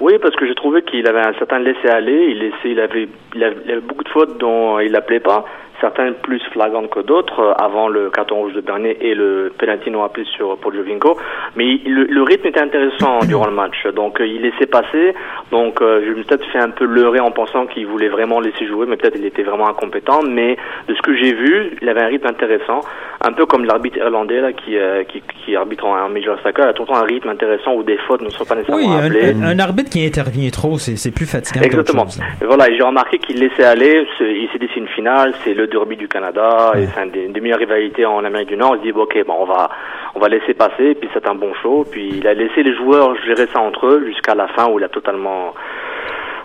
[0.00, 2.28] Oui, parce que j'ai trouvé qu'il avait un certain laisser-aller.
[2.30, 5.44] Il, laissait, il, avait, il, avait, il avait beaucoup de fautes dont il n'appelait pas.
[5.80, 9.90] Certaines plus flagrantes que d'autres, euh, avant le carton rouge de Bernier et le penalty
[9.90, 11.16] non appelé sur pour Jovinko.
[11.56, 13.86] Mais il- le, le rythme était intéressant durant le match.
[13.94, 15.14] Donc euh, il laissait passer.
[15.52, 18.40] Donc euh, je me suis peut-être fait un peu leurrer en pensant qu'il voulait vraiment
[18.40, 20.22] laisser jouer, mais peut-être il était vraiment incompétent.
[20.22, 20.56] Mais
[20.88, 22.80] de ce que j'ai vu, il avait un rythme intéressant.
[23.24, 26.68] Un peu comme l'arbitre irlandais là, qui, euh, qui, qui arbitre en, Major Soccer, il
[26.70, 28.92] a tout le temps un rythme intéressant où des fautes ne sont pas nécessairement Oui,
[29.00, 29.32] un, appelées.
[29.42, 31.60] un- un arbitre qui intervient trop, c'est plus fatigant.
[31.64, 32.04] Exactement.
[32.04, 32.20] chose.
[32.42, 34.06] Voilà, j'ai remarqué qu'il laissait aller.
[34.20, 37.40] Il s'est dit c'est une finale, c'est le derby du Canada, et c'est une des
[37.40, 38.76] meilleures rivalités en Amérique du Nord.
[38.76, 39.68] Il se dit bon, ok, bon, on va,
[40.14, 40.94] on va laisser passer.
[40.94, 41.84] Puis c'est un bon show.
[41.90, 44.84] Puis il a laissé les joueurs gérer ça entre eux jusqu'à la fin où il
[44.84, 45.54] a totalement.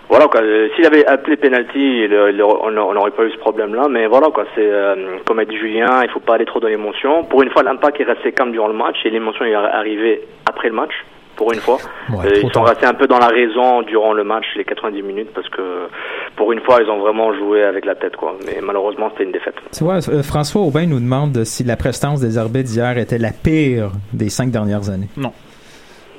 [0.09, 0.41] Voilà quoi.
[0.41, 3.87] Euh, S'il avait appelé penalty, on on n'aurait pas eu ce problème-là.
[3.89, 4.45] Mais voilà quoi.
[4.53, 7.23] C'est euh, comme a dit Julien, il faut pas aller trop dans l'émotion.
[7.23, 10.67] Pour une fois, l'impact est resté calme durant le match et l'émotion est arrivée après
[10.67, 10.93] le match.
[11.35, 11.77] Pour une fois,
[12.11, 12.65] Ouais, Euh, ils sont tard.
[12.65, 15.87] restés un peu dans la raison durant le match, les 90 minutes, parce que
[16.35, 18.35] pour une fois, ils ont vraiment joué avec la tête, quoi.
[18.45, 19.55] Mais malheureusement, c'était une défaite.
[19.75, 23.31] Tu vois, euh, François Aubin nous demande si la prestance des arbitres d'hier était la
[23.31, 25.09] pire des cinq dernières années.
[25.17, 25.31] Non,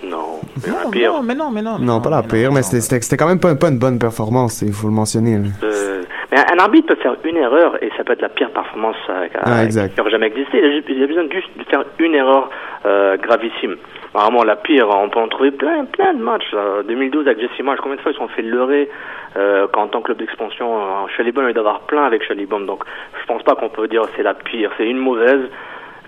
[0.03, 0.41] mais non,
[0.87, 1.13] un pire.
[1.13, 1.79] non, mais non, mais non.
[1.79, 4.89] Non, pas la pire, mais c'était- quand même pas, pas une bonne performance, il faut
[4.89, 5.41] le mentionner.
[5.63, 6.03] Euh,
[6.35, 9.29] mais un arbitre peut faire une erreur et ça peut être la pire performance euh,
[9.45, 10.59] Ah, qui n'aurait jamais existé.
[10.59, 12.51] Il a, juste- il a besoin juste de faire une erreur
[12.87, 13.77] euh, gravissime.
[14.13, 16.53] Vraiment, la pire, on peut en trouver plein, plein de matchs.
[16.53, 16.83] là.
[16.87, 18.89] 2012 avec Jesse Marsh, combien de fois ils se sont fait leurrer
[19.37, 22.67] euh, quand en tant que club d'expansion, euh, Chalibom, il doit avoir plein avec Chalibom.
[22.67, 22.85] Donc,
[23.21, 24.71] je pense pas qu'on peut dire c'est la pire.
[24.77, 25.41] C'est une mauvaise.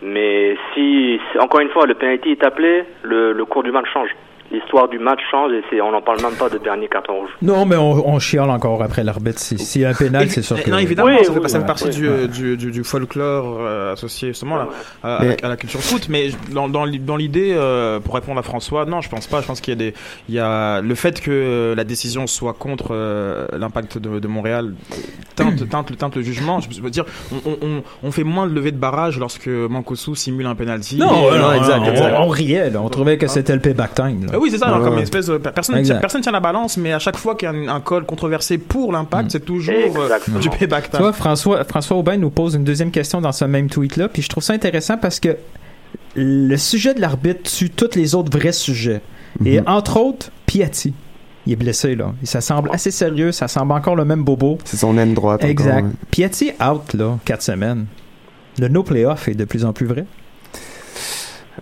[0.03, 3.87] Mais si, si- encore une fois, le penalty est appelé, le, le cours du match
[3.93, 4.11] change.
[4.53, 7.31] L'histoire du match change et on n'en parle même pas de dernier carton rouge.
[7.43, 9.39] Non, mais on, on chiale encore après l'arbitre.
[9.41, 10.71] Si- y a un pénal, c'est sûr que...
[10.71, 11.91] Non, évidemment, Oui, ça fait, oui, ça fait oui, partie oui.
[11.95, 14.69] du, euh, du, du, du folklore euh, associé justement là,
[15.03, 16.07] à, à Mais- la, à la culture foot.
[16.09, 19.41] Mais dans, dans, dans l'idée, euh, pour répondre à François, non, je pense pas.
[19.41, 19.95] Je pense qu'il y a des,
[20.29, 24.75] il y a le fait que la décision soit contre euh, l'impact de, de Montréal
[25.35, 26.61] teinte, teinte, teinte le jugement.
[26.61, 30.15] Je veux dire, on, on, on, on fait moins de levée de barrage lorsque Mankosu
[30.15, 30.97] simule un penalty.
[30.99, 32.15] Non, Et- non, non, exact, on, exact.
[32.21, 32.81] on riait, là.
[32.81, 34.27] on trouvait que c'était le payback time.
[34.27, 34.36] là.
[34.37, 36.01] Ah oui, c'est ça, Ouais, comme une espèce de personne, Exact.
[36.01, 38.59] personne tient la balance, mais à chaque fois qu'il y a un, un call controversé
[38.59, 41.01] pour l'impact, c'est toujours euh, du payback Tu time.
[41.01, 44.29] vois, François, François Aubin nous pose une deuxième question dans ce même tweet-là, puis je
[44.29, 45.37] trouve ça intéressant parce que
[46.15, 49.01] le sujet de l'arbitre tue tous les autres vrais sujets.
[49.45, 50.95] Et entre autres, Piatti.
[51.47, 52.13] Il est blessé, là.
[52.23, 54.59] Et ça semble assez sérieux, ça semble encore le même bobo.
[54.65, 55.41] C'est son aine droite.
[55.41, 55.85] encore, Exact.
[55.85, 55.91] ouais.
[56.11, 57.87] Piatti out, là, quatre semaines.
[58.59, 60.07] le no playoff est de plus en plus vrai.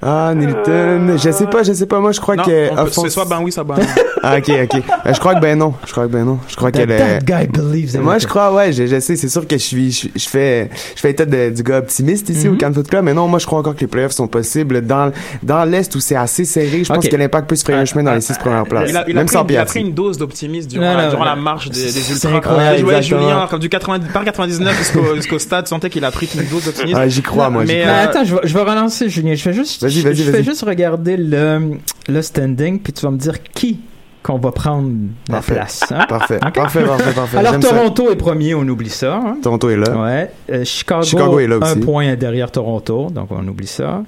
[0.02, 2.00] Ah, Nilton, je sais pas, je sais pas.
[2.00, 2.68] Moi, je crois Non, que.
[2.68, 3.82] peut- offense- c'est soit ben oui, soit ben non.
[4.22, 4.82] Ah, ok, ok.
[5.06, 5.74] Euh, je crois que ben non.
[5.86, 6.38] Je crois que ben non.
[6.48, 7.20] Je crois qu'elle est.
[7.20, 9.92] that guy believes Moi, je crois, ouais, je, je sais, c'est sûr que je suis,
[9.92, 12.54] je, je fais, je fais état de- du gars optimiste ici Mhm.
[12.54, 14.80] au Can Foot Club, mais non, moi, je crois encore que les playoffs sont possibles
[14.82, 16.82] dans, dans l'Est où c'est assez serré.
[16.84, 17.10] Je pense Ok.
[17.10, 18.90] que l'impact peut se frayer un chemin dans les six premières places.
[18.90, 21.08] Il a, il a même pris, sans il a pris une dose d'optimisme durant, Non,
[21.10, 21.24] durant non.
[21.24, 22.30] la marche des, des C'est ultras.
[22.36, 22.84] incroyable.
[22.86, 23.28] Ouais, Exactement.
[23.30, 26.44] Julien, comme du 90, par 99 jusqu'au jusqu'au stade, tu sentais qu'il a pris une
[26.48, 26.98] dose d'optimisme.
[27.00, 29.34] Ah, j'y crois, moi, j'y Mais, Mais euh, attends, je vais, je vais relancer Julien.
[29.34, 30.44] Je fais juste, Vas-y, je- vas-y, je fais vas-y.
[30.44, 31.78] juste regarder le,
[32.08, 33.80] le standing, puis tu vas me dire qui
[34.22, 34.90] qu'on va prendre
[35.28, 35.52] la Parfait.
[35.54, 35.82] place.
[35.90, 36.06] hein?
[36.08, 37.36] Parfait, parfait, parfait, parfait.
[37.36, 37.58] Alors ça.
[37.58, 39.16] Toronto est premier, on oublie ça.
[39.16, 39.36] hein?
[39.42, 39.96] Toronto est là.
[40.02, 40.30] Ouais.
[40.50, 41.80] Euh, Chicago, Chicago est là un aussi.
[41.80, 44.02] point derrière Toronto, donc on oublie ça.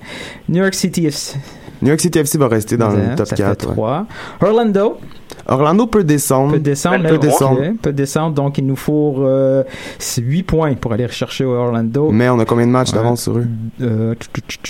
[0.49, 1.37] New York City FC,
[1.83, 3.61] New York City FC va rester dans le top ça 4.
[3.61, 3.74] fait ouais.
[3.74, 4.07] 3.
[4.41, 4.99] Orlando
[5.49, 6.53] Orlando peut descendre.
[6.55, 7.61] peut descendre, peut mais- descendre.
[7.61, 9.62] ok, peut descendre, donc il nous faut euh,
[10.18, 12.11] 8 points pour aller rechercher Orlando.
[12.11, 12.97] Mais on a combien de matchs Ouais.
[12.99, 13.47] d'avance sur eux?
[13.82, 14.14] Euh,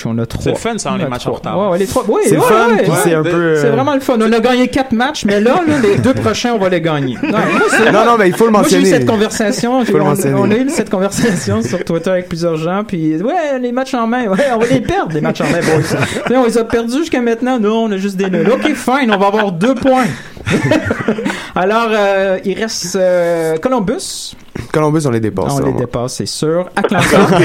[0.05, 0.43] on a 3.
[0.43, 1.59] C'est le fun, ça, les matchs en retard.
[1.59, 2.05] Ouais, ouais, les trois.
[2.05, 2.97] Ouais, C'est ouais, fun, ouais, puis ouais.
[3.05, 3.31] c'est un peu.
[3.31, 4.15] euh, C'est vraiment le fun.
[4.19, 7.17] On a gagné 4 matchs, mais là, là, les deux prochains, on va les gagner.
[7.23, 8.99] Non, moi, Non, non, mais il faut le Moi, j'ai eu mentionner.
[8.99, 9.85] cette conversation.
[9.85, 10.35] Faut le on, mentionner.
[10.39, 12.83] on a eu cette conversation sur Twitter avec plusieurs gens.
[12.87, 14.27] Puis, ouais, les matchs en main.
[14.29, 16.37] Ouais, on va les perdre, les matchs en main, boys.
[16.37, 17.59] On les a perdus jusqu'à maintenant.
[17.59, 18.49] Non, on a juste des nuls.
[18.53, 20.05] OK, fine, on va avoir deux points.
[21.55, 24.35] Alors, euh, il reste euh, Columbus.
[24.73, 25.53] Columbus, on les dépasse.
[25.53, 25.81] on les moi.
[25.81, 26.69] dépasse, c'est sûr.
[26.77, 27.07] Atlanta.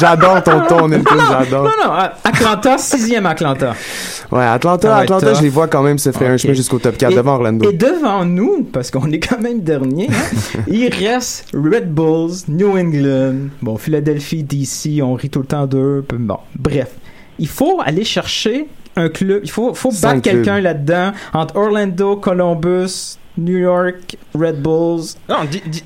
[0.00, 1.64] J'adore ton ton, Nelton, j'adore.
[1.64, 1.92] non, non,
[2.22, 3.74] Atlanta, sixième Atlanta.
[4.30, 5.36] Ouais, Atlanta, Atlanta, tough.
[5.38, 7.68] je les vois quand même se frayer un chemin jusqu'au top 4 Et- devant Orlando.
[7.70, 12.76] Et devant nous, parce qu'on est quand même dernier, hein, il reste Red Bulls, New
[12.78, 16.04] England, bon, Philadelphie, DC, on rit tout le temps d'eux.
[16.12, 16.88] Bon, bref.
[17.40, 18.66] Il faut aller chercher
[18.98, 25.14] un club, il faut, faut battre quelqu'un là-dedans, entre Orlando, Columbus, New York, Red Bulls.
[25.28, 25.36] Non,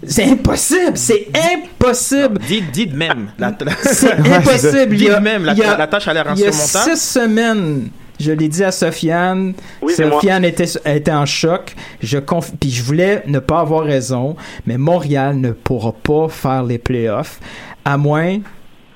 [0.06, 2.38] C'est impossible, c'est impossible.
[2.72, 3.28] dites même.
[3.38, 3.52] La,
[3.82, 4.86] C'est impossible.
[4.94, 6.44] Il y dites a- même, la, il y a- la tâche a l'air Il y
[6.44, 6.96] a insurmontable.
[6.96, 7.88] six semaines,
[8.18, 9.52] je l'ai dit à Sofiane.
[9.82, 9.92] Oui.
[9.94, 11.74] Sofiane était, était en choc.
[12.02, 12.52] Je conf...
[12.58, 14.34] Puis je voulais ne pas avoir raison,
[14.66, 17.38] mais Montréal ne pourra pas faire les playoffs
[17.84, 18.38] à moins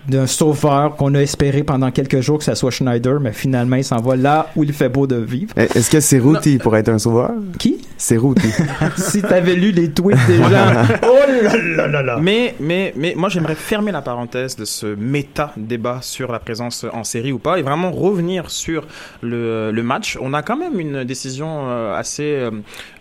[0.09, 3.85] d'un sauveur qu'on a espéré pendant quelques jours que ça soit Schneider, mais finalement il
[3.85, 5.53] s'en va là où il fait beau de vivre.
[5.57, 7.31] Eh, Est-ce que Cerruti pourrait être un sauveur?
[7.59, 7.79] Qui?
[7.97, 8.49] Cerruti.
[8.97, 10.47] si t'avais lu les tweets des gens.
[11.03, 12.19] Oh là là là là.
[12.21, 17.05] Mais, mais, mais moi, j'aimerais fermer la parenthèse de ce méta-débat sur la présence en
[17.05, 18.87] série ou pas et vraiment revenir sur
[19.23, 20.17] le, le match.
[20.21, 22.51] On a quand même une décision euh, assez euh,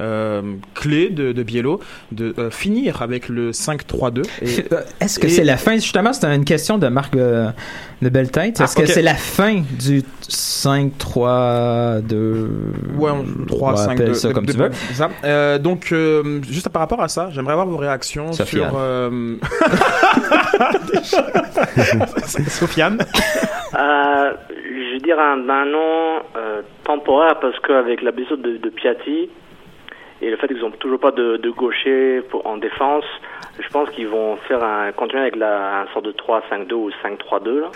[0.02, 0.42] euh,
[0.74, 1.80] clé de, de Biello
[2.12, 4.24] de euh, finir avec le 5-3-2.
[4.42, 5.76] Et- Euh, Est-ce que c'est la fin?
[5.76, 7.50] Justement, c'est une question de Marc euh,
[8.02, 8.60] de belle tête?
[8.60, 8.92] Est-ce Ah, que ok.
[8.94, 12.48] c'est la fin du 5-3-2?
[12.98, 14.70] Ouais, on- 3, Ouais, 5, appelle 2, ça comme de- tu de- veux.
[14.72, 15.10] c'est ça.
[15.24, 18.70] Euh, donc, euh, juste par rapport à ça, j'aimerais avoir vos réactions Sofiane.
[18.70, 18.78] sur...
[18.80, 19.36] euh,
[22.48, 22.98] Sofiane
[23.78, 24.32] Euh,
[24.94, 29.30] je dirais un ben non euh, temporaire parce qu'avec la blessure de, de Piatti
[30.22, 33.04] et le fait qu'ils n'ont toujours pas de, de gaucher pour, en défense,
[33.60, 37.60] je pense qu'ils vont faire un, continuer avec la, un sorte de 3-5-2 ou 5-3-2
[37.62, 37.68] là.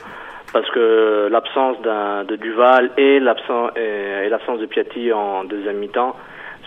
[0.52, 5.78] Parce que l'absence d'un- de Duval et l'absence et, et l'absence de Piatti en deuxième
[5.78, 6.16] mi-temps,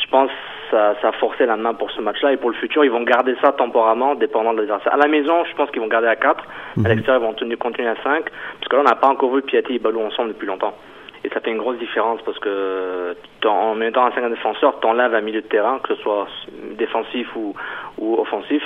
[0.00, 0.36] je pense que
[0.76, 3.02] ça, ça a forcé la main pour ce match-là et pour le futur, ils vont
[3.02, 4.94] garder ça temporairement, dépendant de l'adversaire.
[4.94, 6.44] À la maison, je pense qu'ils vont garder à 4.
[6.84, 8.24] À l'extérieur, ils vont tenir, continuer à 5.
[8.24, 10.74] Parce que là, on n'a pas encore vu Piatti et Balou ensemble depuis longtemps.
[11.24, 15.20] Et ça fait une grosse différence parce que en mettant un 5 défenseur, t'enlèves un
[15.20, 16.26] milieu de terrain, que ce soit
[16.78, 17.54] défensif ou,
[17.98, 18.62] ou offensif.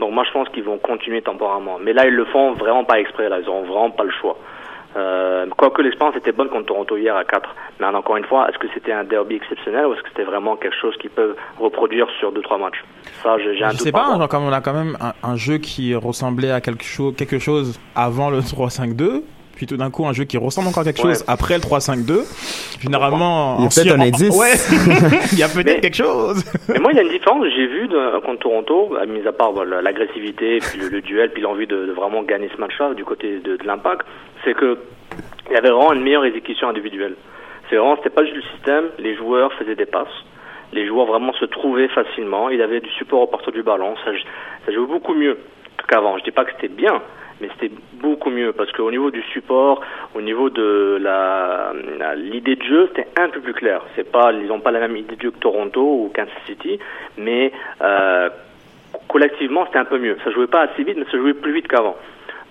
[0.00, 1.78] Donc moi, je pense qu'ils vont continuer temporairement.
[1.80, 3.28] Mais là, ils le font vraiment pas exprès.
[3.28, 4.36] Là, ils auront vraiment pas le choix.
[4.96, 7.48] Euh, quoique l'expérience était bonne contre Toronto hier à 4.
[7.78, 10.56] Mais encore une fois, est-ce que c'était un derby exceptionnel ou est-ce que c'était vraiment
[10.56, 12.82] quelque chose qu'ils peuvent reproduire sur 2-3 matchs?
[13.22, 13.80] Ça, j'ai un Je doute.
[13.82, 14.18] sais pas, rapport.
[14.18, 17.38] genre, comme on a quand même un, un jeu qui ressemblait à quelque chose, quelque
[17.38, 19.22] chose avant le 3-5-2,
[19.58, 21.12] puis tout d'un coup un jeu qui ressemble encore à quelque Ouais.
[21.14, 22.24] chose après le 3-5-2.
[22.80, 24.36] Généralement, Il y a peut-être Syrie- un indice.
[24.38, 24.54] Ouais,
[25.32, 26.44] il y a peut-être Mais- quelque chose.
[26.68, 29.26] Mais moi, il y a une différence que j'ai vue de- contre Toronto, à mis
[29.26, 32.60] à part voilà, l'agressivité, puis le, le duel, puis l'envie de, de vraiment gagner ce
[32.60, 34.06] match-là du côté de, de l'impact,
[34.44, 34.78] c'est que
[35.50, 37.14] il y avait vraiment une meilleure exécution individuelle.
[37.68, 40.06] C'est vraiment, c'était pas juste le système, les joueurs faisaient des passes,
[40.72, 43.94] les joueurs vraiment se trouvaient facilement, il y avait du support au porteur du ballon,
[44.04, 44.10] ça,
[44.66, 45.36] ça jouait beaucoup mieux
[45.88, 46.16] qu'avant.
[46.18, 47.00] Je dis pas que c'était bien,
[47.40, 49.80] mais c'était beaucoup mieux parce qu'au niveau du support,
[50.14, 51.72] au niveau de la
[52.16, 53.82] l'idée de jeu, c'était un peu plus clair.
[53.96, 56.78] C'est pas, ils n'ont pas la même idée de jeu que Toronto ou Kansas City,
[57.16, 58.28] mais euh,
[59.08, 60.16] collectivement, c'était un peu mieux.
[60.24, 61.96] Ça jouait pas assez vite, mais ça jouait plus vite qu'avant.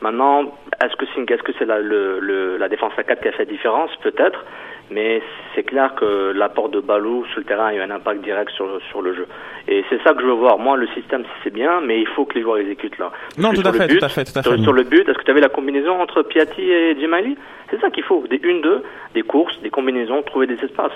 [0.02, 3.96] Maintenant, est-ce que c'est la défense à 4 qui a fait la différence?
[3.98, 4.46] Peut-être.
[4.92, 5.22] Mais
[5.54, 8.80] c'est clair que l'apport de Balou sur le terrain a eu un impact direct sur,
[8.90, 9.28] sur le jeu.
[9.68, 10.58] Et c'est ça que je veux voir.
[10.60, 13.12] Moi, le système, c'est bien, mais il faut que les joueurs exécutent là.
[13.38, 14.62] Non, tout à fait, but- tout à fait, tout à sur, fait.
[14.62, 17.38] sur le but, est-ce que tu avais la combinaison entre Piatti et Djimali
[17.70, 18.24] C'est ça qu'il faut.
[18.30, 18.82] Des 1-2,
[19.14, 20.94] des courses, des combinaisons, trouver des espaces.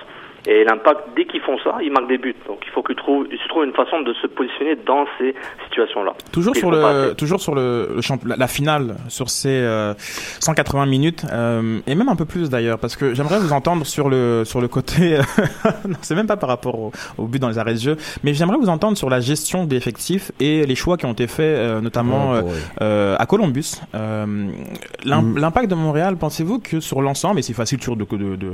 [0.48, 2.36] Et l'impact, dès qu'ils font ça, ils marquent des buts.
[2.48, 5.36] Donc il faut qu'ils trouvent, ils se trouvent une façon de se positionner dans ces
[5.66, 6.14] situations-là.
[6.32, 9.94] Toujours sur le, toujours sur le, le champ- la, la finale, sur ces euh,
[10.40, 14.10] 180 minutes, euh, et même un peu plus d'ailleurs, parce que j'aimerais vous entendre sur
[14.10, 15.20] le, sur le côté,
[15.88, 18.34] non, c'est même pas par rapport au, au but dans les arrêts de jeu, mais
[18.34, 21.40] j'aimerais vous entendre sur la gestion des effectifs et les choix qui ont été faits,
[21.58, 22.42] euh, notamment Oh, euh,
[22.82, 23.80] euh, à Columbus.
[23.96, 24.26] Euh,
[25.06, 25.38] l'im- Mm.
[25.38, 28.52] L'impact de Montréal, pensez-vous que sur l'ensemble, et c'est facile toujours de, de, de,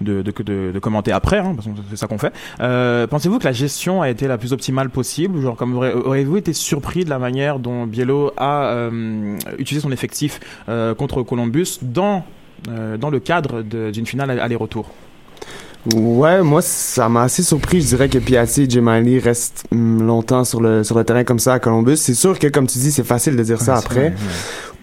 [0.00, 3.38] de, de, de- de commenter après, hein, parce que c'est ça qu'on fait, euh, pensez-vous
[3.38, 7.10] que la gestion a été la plus optimale possible Genre, comme aurez-vous été surpris de
[7.10, 12.24] la manière dont Biello a euh, utilisé son effectif euh, contre Columbus dans,
[12.98, 14.90] dans le cadre d'une finale aller-retour?
[15.94, 17.80] Ouais, moi, ça m'a assez surpris.
[17.80, 21.38] Je dirais que Piatti et Gemali restent hum, longtemps sur le, sur le terrain comme
[21.38, 21.96] ça à Columbus.
[21.96, 23.94] C'est sûr que, comme tu dis, c'est facile de dire ça Ouais, après.
[24.00, 24.16] vrai, ouais.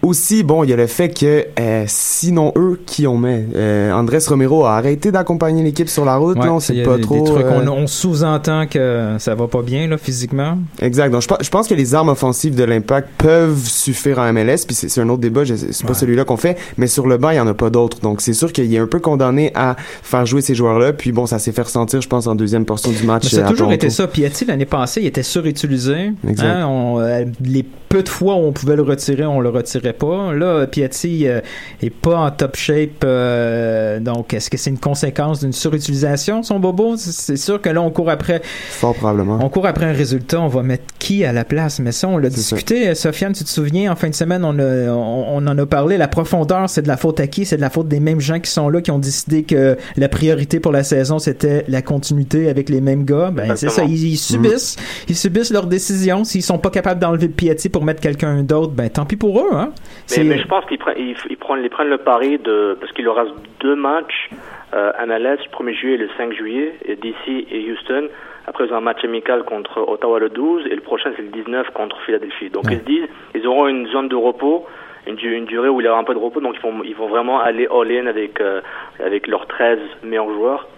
[0.02, 3.44] Aussi, bon, il y a le fait que, euh, sinon eux, qui on met?
[3.56, 6.96] Euh, Andrés Romero a arrêté d'accompagner l'équipe sur la route, Ouais, là, on sait pas
[6.96, 7.16] des, trop.
[7.16, 10.58] des trucs, euh, on, on sous-entend que ça va pas bien là, physiquement.
[10.80, 11.10] Exact.
[11.10, 14.64] Donc, je, pe- je pense que les armes offensives de l'impact peuvent suffire en MLS,
[14.66, 17.36] puis c'est un autre débat, c'est pas celui-là qu'on fait, mais sur le banc, il
[17.36, 18.00] y en a pas d'autres.
[18.00, 21.26] Donc, c'est sûr qu'il est un peu condamné à faire jouer ces joueurs-là, puis bon,
[21.26, 23.26] ça s'est fait ressentir, je pense, en deuxième portion du match.
[23.28, 23.74] Ça euh, a à toujours Toronto.
[23.74, 24.06] été ça.
[24.06, 26.12] Piatti, l'année passée, il était surutilisé.
[26.28, 26.46] Exact.
[26.46, 29.85] Hein, on- euh, les peu de fois où on pouvait le retirer, on le retirait
[29.92, 30.32] pas.
[30.32, 31.40] Là, Piatti euh,
[31.82, 33.04] est pas en top shape.
[33.04, 36.96] euh, donc, est-ce que c'est une conséquence d'une surutilisation, son bobo?
[36.96, 38.40] C'est- sûr que là, on court après...
[38.70, 39.38] Fort probablement.
[39.42, 41.78] On court après un résultat, on va mettre qui à la place?
[41.80, 42.94] Mais ça, on l'a discuté.
[42.94, 45.96] Sofiane, tu te souviens, en fin de semaine, on, a- on, on en a parlé.
[45.98, 47.44] La profondeur, c'est de la faute à qui?
[47.44, 50.08] C'est de la faute des mêmes gens qui sont là, qui ont décidé que la
[50.08, 53.30] priorité pour la saison, c'était la continuité avec les mêmes gars?
[53.32, 53.84] Ben, c'est ça.
[53.84, 54.76] Ils subissent,
[55.08, 56.24] ils subissent leurs décisions.
[56.24, 59.50] S'ils sont pas capables d'enlever Piatti pour mettre quelqu'un d'autre, ben, tant pis pour eux,
[59.54, 59.70] hein?
[60.18, 63.04] Mais, je pense qu'ils prennent, ils, ils prennent, ils prennent le pari de parce qu'il
[63.04, 64.30] leur reste deux matchs
[64.74, 68.08] euh, MLS, le 1er juillet et le 5 juillet, et DC et Houston.
[68.46, 71.28] Après, ils ont un match amical contre Ottawa le 12 et le prochain c'est le
[71.28, 72.50] 19 contre Philadelphie.
[72.50, 74.66] Donc ils se disent, ils auront une zone de repos,
[75.06, 77.08] une durée où il y aura un peu de repos, donc ils vont, ils vont
[77.08, 78.60] vraiment aller all-in avec euh,
[79.04, 80.68] avec leurs 13 meilleurs joueurs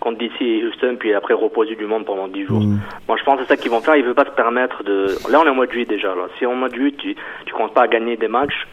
[0.00, 2.62] contre DC et Houston, puis après reposer du monde pendant 10 jours.
[3.08, 3.96] Moi, je pense que c'est ça qu'ils vont faire.
[3.96, 5.16] Ils ne veulent pas se permettre de.
[5.30, 6.08] Là, on est au mois de juillet déjà.
[6.08, 6.28] Là.
[6.38, 8.66] Si au mois de juillet, tu tu comptes pas à gagner des matchs,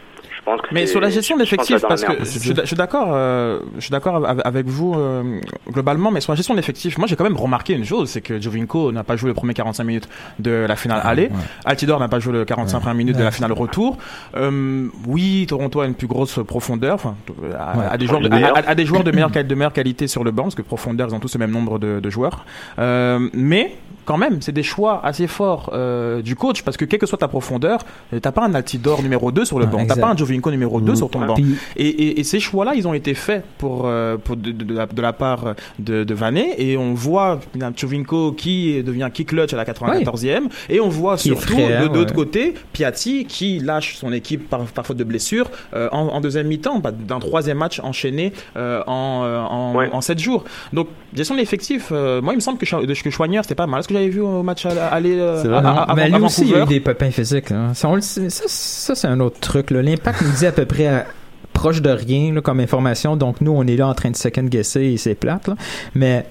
[0.46, 3.10] pense que Mais sur la gestion d'effectifs, parce que je, suis d'a- je suis d'accord,
[3.12, 5.40] euh, je suis d'accord avec, vous euh,
[5.70, 8.40] globalement, mais sur la gestion d'effectifs, moi j'ai quand même remarqué une chose, c'est que
[8.40, 11.30] Jovinko n'a pas joué les premiers 45 minutes de la finale aller,
[11.66, 13.98] Altidore n'a pas joué le 45 premières minutes de la finale retour.
[14.36, 17.16] Euh, oui, Toronto a une plus grosse profondeur, enfin,
[17.58, 17.86] a, Ouais.
[17.90, 18.56] a des joueurs, de, Les meilleurs.
[18.58, 20.56] a, a- a des joueurs de meilleure, quali- de meilleure qualité sur le banc, parce
[20.56, 22.46] que profondeur, ils ont tous le même nombre de, de joueurs.
[22.80, 23.76] Euh, mais
[24.06, 27.18] quand même, c'est des choix assez forts euh, du coach, parce que quelle que soit
[27.18, 27.80] ta profondeur,
[28.14, 30.52] euh, t'as pas un Altidore numéro 2 sur le Ouais, banc, t'as pas un Jovinko
[30.52, 30.96] numéro 2 Mm.
[30.96, 31.28] sur ton Ouais.
[31.28, 31.34] banc.
[31.36, 34.64] Puis- Et, et, et ces choix-là, ils ont été faits pour, euh, pour de, de-
[34.64, 36.56] de la, de la part de, de Vanet.
[36.58, 40.50] Et on voit un Chovinko qui devient kick clutch à la 94e.
[40.70, 44.62] Et on voit Qui surtout de, de l'autre côté Piatti qui lâche son équipe par,
[44.66, 48.82] par faute de blessure euh, en, en deuxième mi-temps, bah, d'un troisième match enchaîné euh,
[48.88, 50.44] en, en, en sept jours.
[50.74, 52.66] Donc, gestion de l'effectif, euh, moi, il me semble que,
[53.02, 56.10] que Chouanière, c'était pas mal que j'avais vu au match à- aller euh, à, mais
[56.10, 57.52] lui aussi, il y a eu des pépins physiques.
[57.52, 57.72] hein.
[57.74, 59.72] Ça, c'est un autre truc.
[59.72, 59.82] là.
[59.82, 61.06] L'impact nous dit à peu près à-
[61.54, 63.16] proche de rien là, comme information.
[63.16, 65.48] Donc, nous, on est là en train de second-guesser et c'est plate.
[65.48, 65.56] là.
[65.96, 66.26] Mais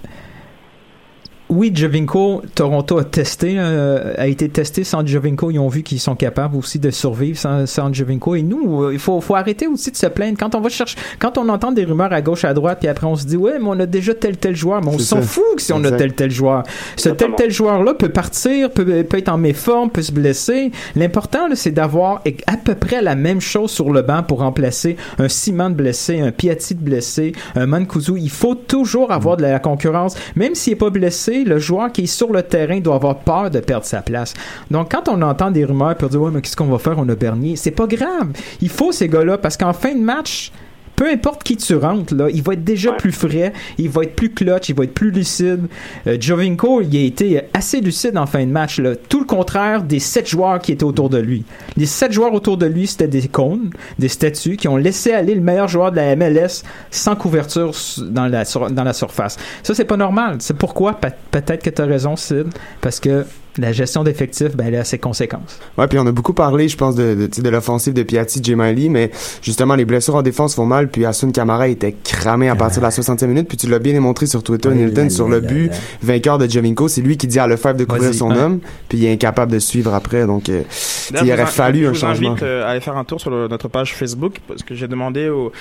[1.51, 5.51] oui, Jovinko, Toronto a testé, euh, a été testé sans Jovinko.
[5.51, 8.35] Ils ont vu qu'ils sont capables aussi de survivre sans, sans Jovinko.
[8.35, 10.39] Et nous, euh, il faut, faut arrêter aussi de se plaindre.
[10.39, 13.07] Quand on va chercher, quand on entend des rumeurs à gauche, à droite, puis après
[13.07, 15.45] on se dit, ouais, mais on a déjà tel tel joueur, mais on s'en fout
[15.57, 16.63] que si on a tel tel joueur.
[16.97, 20.73] Ce tel tel joueur-là peut partir, peut, peut être en méforme, peut se blesser.
[20.97, 24.97] L'important, là, c'est d'avoir à peu près la même chose sur le banc pour remplacer
[25.19, 28.17] un Simon de blessé, un Piatti de blessé, un Mancuso.
[28.17, 30.17] Il faut toujours avoir de la concurrence.
[30.37, 33.51] Même s'il est pas blessé, le joueur qui est sur le terrain doit avoir peur
[33.51, 34.35] de perdre sa place.
[34.70, 36.99] Donc, quand on entend des rumeurs pour dire, ouais, mais qu'est-ce qu'on va faire?
[36.99, 37.57] On a Bernier.
[37.57, 38.28] C'est pas grave.
[38.61, 40.53] Il faut ces gars-là parce qu'en fin de match,
[40.97, 44.15] peu importe qui tu rentres, là, il va être déjà plus frais, il va être
[44.15, 45.67] plus clutch, il va être plus lucide.
[46.07, 48.79] Euh, Jovinko, il a été assez lucide en fin de match.
[48.79, 48.95] Là.
[48.97, 51.45] Tout le contraire des sept joueurs qui étaient autour de lui.
[51.77, 55.35] Les sept joueurs autour de lui, c'était des cônes, des statues qui ont laissé aller
[55.35, 57.73] le meilleur joueur de la MLS sans couverture
[58.03, 59.37] dans la, sur- dans la surface.
[59.63, 60.37] Ça, c'est pas normal.
[60.41, 62.47] C'est pourquoi, Pe- peut-être que tu as raison, Sid,
[62.81, 63.25] parce que
[63.59, 65.59] la gestion d'effectifs, ben, elle a ses conséquences.
[65.79, 68.03] Ouais, puis on a beaucoup parlé, je pense, de, de, tu sais, de l'offensive de
[68.03, 69.11] Piatti, Jemali, mais
[69.43, 72.87] justement, les blessures en défense font mal, puis Asun Kamara était cramé à partir de
[72.87, 75.69] la 60e minute, puis tu l'as bien démontré sur Twitter, Oui, Nilton, sur le but
[75.69, 75.77] là.
[76.03, 78.39] vainqueur de Jovinko, c'est lui qui dit à Lefebvre de couvrir son ouais.
[78.39, 80.63] homme, puis il est incapable de suivre après, donc euh,
[81.11, 82.31] il aurait je vous- fallu je un vous changement.
[82.33, 84.89] invite euh, à aller faire un tour sur le- notre page Facebook parce que j'ai
[84.89, 85.53] demandé au,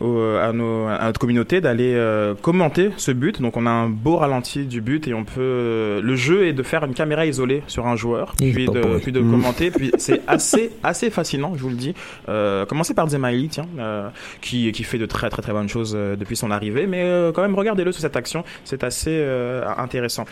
[0.00, 3.40] au- à, nos, à notre communauté d'aller euh, commenter ce but.
[3.42, 5.40] Donc on a un beau ralenti du but et on peut.
[5.40, 9.12] euh, le jeu est de faire une caméra isolée sur un joueur, puis de, puis
[9.12, 9.30] de Mm.
[9.30, 9.70] commenter.
[9.70, 11.94] Puis c'est assez assez fascinant, je vous le dis.
[12.28, 14.08] Euh, commencez par Zemaili, tiens, euh,
[14.40, 17.32] qui qui fait de très très très bonnes choses euh, depuis son arrivée, mais euh,
[17.32, 19.22] quand même regardez-le sur cette action, c'est assez
[19.78, 20.24] intéressant.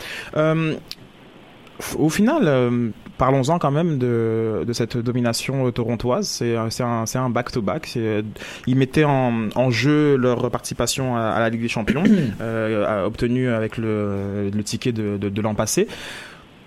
[1.97, 2.47] Au final,
[3.17, 6.27] parlons-en quand même de, de cette domination torontoise.
[6.27, 6.69] C'est un,
[7.07, 7.87] c'est un back-to-back.
[7.87, 8.21] C'est, euh,
[8.67, 12.03] Ils mettaient en, en jeu leur participation à, à la Ligue des Champions,
[12.41, 15.87] euh, obtenue avec le, le ticket de, de, de l'an passé.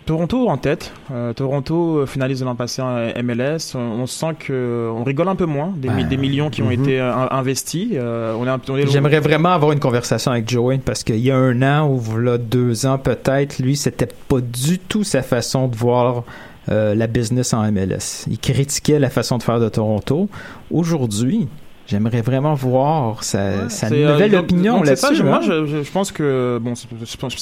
[0.07, 0.93] Toronto en tête.
[1.13, 3.75] Euh, Toronto euh, finaliste de l'an passé en MLS.
[3.75, 6.71] On, on sent que on rigole un peu moins des, mi- des millions qui ont
[6.71, 7.89] été euh, investis.
[7.95, 11.63] Euh, on on J'aimerais vraiment avoir une conversation avec Joey parce qu'il y a un
[11.63, 16.25] an ou là deux ans peut-être, lui c'était pas du tout sa façon de voir
[16.71, 18.25] euh, la business en MLS.
[18.29, 20.29] Il critiquait la façon de faire de Toronto.
[20.71, 21.49] Aujourd'hui,
[21.87, 25.14] j'aimerais vraiment voir sa, sa euh, nouvelle opinion là-dessus.
[25.16, 25.41] je- moi, hein.
[25.47, 26.89] je, je- je pense que bon, c'est-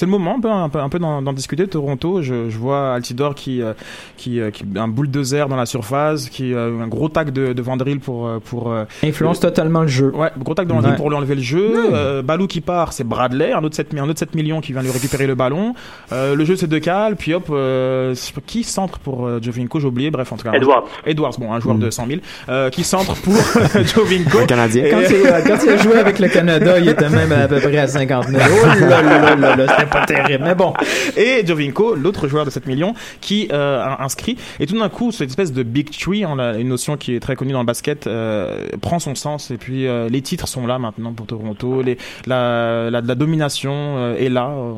[0.04, 1.66] le moment un peu, un peu, un peu d'en, d'en discuter.
[1.68, 3.72] Toronto, je, je vois Altidore qui, euh,
[4.16, 8.00] qui, euh, qui un bulldozer dans la surface, qui un gros tac de, de Vandril
[8.00, 10.10] pour pour euh, Influence totalement le jeu.
[10.14, 10.96] Ouais, gros tac de Vandril Ouais.
[10.96, 11.74] pour lui enlever le jeu.
[11.92, 14.82] Euh, Balou qui part, c'est Bradley, un autre 7, un autre 7 millions qui vient
[14.82, 15.74] lui récupérer le ballon.
[16.12, 19.28] Euh, le jeu c'est de Cal, puis hop, euh, je sais pas qui centre pour
[19.42, 20.10] Jovinko, j'ai oublié.
[20.10, 20.50] Bref, en tout cas.
[20.50, 20.84] un- Edwards.
[21.06, 21.80] Edwards, bon, un joueur Mm.
[21.80, 23.34] de 100 000, euh, qui centre pour
[23.94, 24.31] Jovinko?
[24.40, 24.84] Un Canadien.
[24.90, 27.60] Quand il, euh, quand il a joué avec le Canada, il était même à peu
[27.60, 28.42] près à 50 000.
[28.42, 30.44] Oh là là là là là, c'était pas terrible.
[30.44, 30.72] Mais bon,
[31.16, 34.36] et Jovinko, l'autre joueur de 7 millions, qui euh, a inscrit.
[34.60, 37.20] Et tout d'un coup, cette espèce de big tree, on a une notion qui est
[37.20, 39.50] très connue dans le basket, euh, prend son sens.
[39.50, 41.82] Et puis euh, les titres sont là maintenant pour Toronto.
[41.82, 44.50] Les, la, la, la domination euh, est là.
[44.50, 44.72] Euh,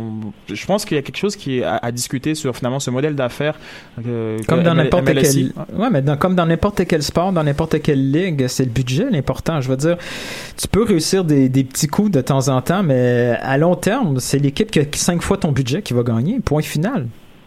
[0.52, 2.90] Je pense qu'il y a quelque chose qui est à, à discuter sur finalement ce
[2.90, 3.54] modèle d'affaires.
[4.06, 7.80] euh, comme dans n'importe quel, ouais, mais dans, comme dans n'importe quel sport, dans n'importe
[7.82, 9.43] quelle ligue, c'est le budget l'important.
[9.60, 9.96] Je veux dire,
[10.56, 14.18] tu peux réussir des, des petits coups de temps en temps, mais à long terme,
[14.18, 16.40] c'est l'équipe qui a cinq fois ton budget qui va gagner.
[16.40, 17.06] Point final.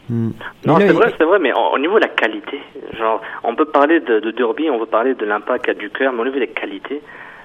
[0.09, 0.29] Hmm.
[0.65, 2.59] Non, c'est vrai, c'est vrai, mais au, au niveau de la qualité,
[2.97, 6.13] genre, on peut parler de, de Derby, on peut parler de l'impact qu'a du cœur,
[6.13, 7.01] mais au niveau des qualités,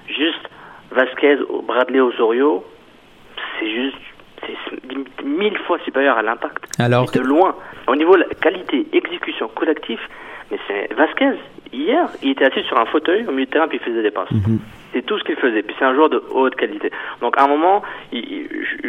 [0.07, 0.47] juste
[0.91, 1.37] Vasquez,
[1.67, 2.63] Bradley, Osorio,
[3.59, 3.97] c'est juste,
[4.47, 6.63] c'est mille fois supérieur à l'impact.
[6.79, 7.55] Alors de loin.
[7.87, 9.99] Au niveau de la qualité, exécution, collectif,
[10.49, 11.33] mais c'est Vasquez,
[11.73, 14.11] hier, il était assis sur un fauteuil au milieu de terrain puis il faisait des
[14.11, 14.29] passes.
[14.93, 15.63] C'est tout ce qu'il faisait.
[15.63, 16.91] Puis c'est un joueur de haute qualité.
[17.21, 17.81] Donc à un moment,
[18.11, 18.47] il- il-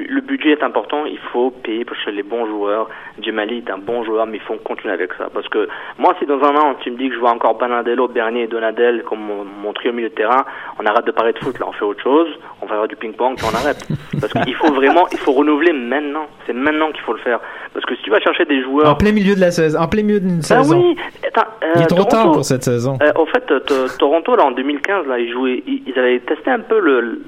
[0.09, 1.07] le budget est important.
[1.07, 2.89] Il faut payer pour chercher les bons joueurs.
[3.21, 5.29] Djemali est un bon joueur, mais il faut continuer avec ça.
[5.33, 8.09] Parce que moi, si dans un an, tu me dis que je vois encore Banadello,
[8.09, 10.45] Bernier et Donadel comme mon, mon trio au milieu de terrain,
[10.81, 11.59] on arrête de parler de foot.
[11.59, 12.29] Là, on fait autre chose.
[12.61, 13.87] On va faire du ping-pong, puis on arrête.
[14.21, 16.27] Parce qu'il faut vraiment, il faut renouveler maintenant.
[16.47, 17.41] C'est maintenant qu'il faut le faire.
[17.73, 19.89] Parce que si tu vas chercher des joueurs En plein milieu de la saison, en
[19.89, 20.77] plein milieu d'une ah saison.
[20.81, 20.97] oui,
[21.27, 22.99] attends, euh, Il est trop Toronto, tard pour cette saison.
[23.03, 26.51] euh, au fait, to- Toronto, là, en 2015, là, ils jouaient, ils, ils avaient testé
[26.51, 27.23] un peu le,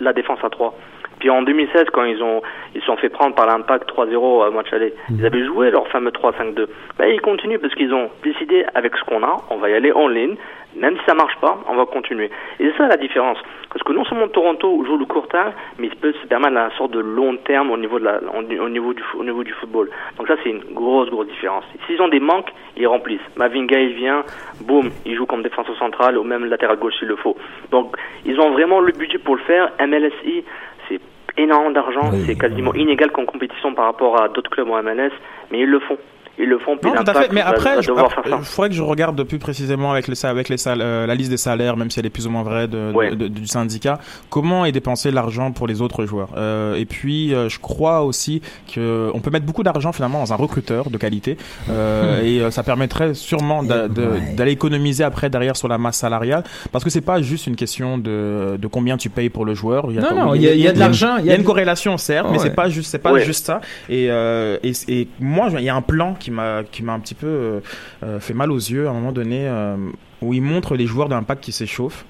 [0.00, 0.74] la défense à 3.
[1.18, 2.42] Puis en 2016, quand ils ont,
[2.74, 5.88] ils se sont fait prendre par l'impact 3-0 à match aller, ils avaient joué leur
[5.88, 6.66] fameux 3-5-2.
[6.98, 9.92] Ben, ils continuent parce qu'ils ont décidé, avec ce qu'on a, on va y aller
[9.92, 10.36] en ligne.
[10.78, 12.30] Même si ça marche pas, on va continuer.
[12.60, 13.38] Et c'est ça la différence.
[13.70, 16.70] Parce que non seulement Toronto joue le court terme, mais il peut se permettre une
[16.76, 19.52] sorte de long terme au niveau, de la, au, au niveau, du, au niveau du
[19.52, 19.90] football.
[20.16, 21.64] Donc ça, c'est une grosse, grosse différence.
[21.86, 23.20] S'ils ont des manques, ils remplissent.
[23.36, 24.22] Mavinga, il vient,
[24.60, 27.36] boum, il joue comme défenseur central ou même latéral gauche s'il le faut.
[27.70, 29.70] Donc, ils ont vraiment le budget pour le faire.
[29.80, 30.44] MLSI,
[30.88, 31.00] c'est
[31.36, 35.12] énormément d'argent, c'est quasiment inégal qu'en compétition par rapport à d'autres clubs en MLS,
[35.50, 35.98] mais ils le font.
[36.40, 37.34] Ils le font, puis Non, tout à l'impact fait.
[37.34, 38.38] Mais après, je- devoir après, faire ça.
[38.40, 41.30] il faudrait que je regarde plus précisément avec les avec les sal- euh, la liste
[41.30, 43.98] des salaires, même si elle est plus ou moins vraie de, de- de- du syndicat,
[44.30, 46.30] comment est dépensé l'argent pour les autres joueurs?
[46.36, 48.40] Euh, et puis, euh, je crois aussi
[48.72, 51.36] que on peut mettre beaucoup d'argent finalement dans un recruteur de qualité,
[51.70, 52.24] euh, Hmm.
[52.24, 56.90] et euh, ça permettrait sûrement d'aller économiser après derrière sur la masse salariale, parce que
[56.90, 59.86] c'est pas juste une question de, de combien tu payes pour le joueur.
[59.90, 61.30] Il y a, Non, non, il y a- il y a de l'argent, Il y
[61.30, 62.42] a une corrélation certes, mais Ouais.
[62.44, 63.24] c'est pas juste, c'est pas Ouais.
[63.24, 63.60] juste ça.
[63.88, 66.27] Et, euh, et, et moi, il y a un plan qui
[66.70, 67.60] qui m'a un petit peu euh,
[68.02, 69.76] euh, fait mal aux yeux à un moment donné euh,
[70.22, 72.04] où il montre les joueurs d'impact qui s'échauffent.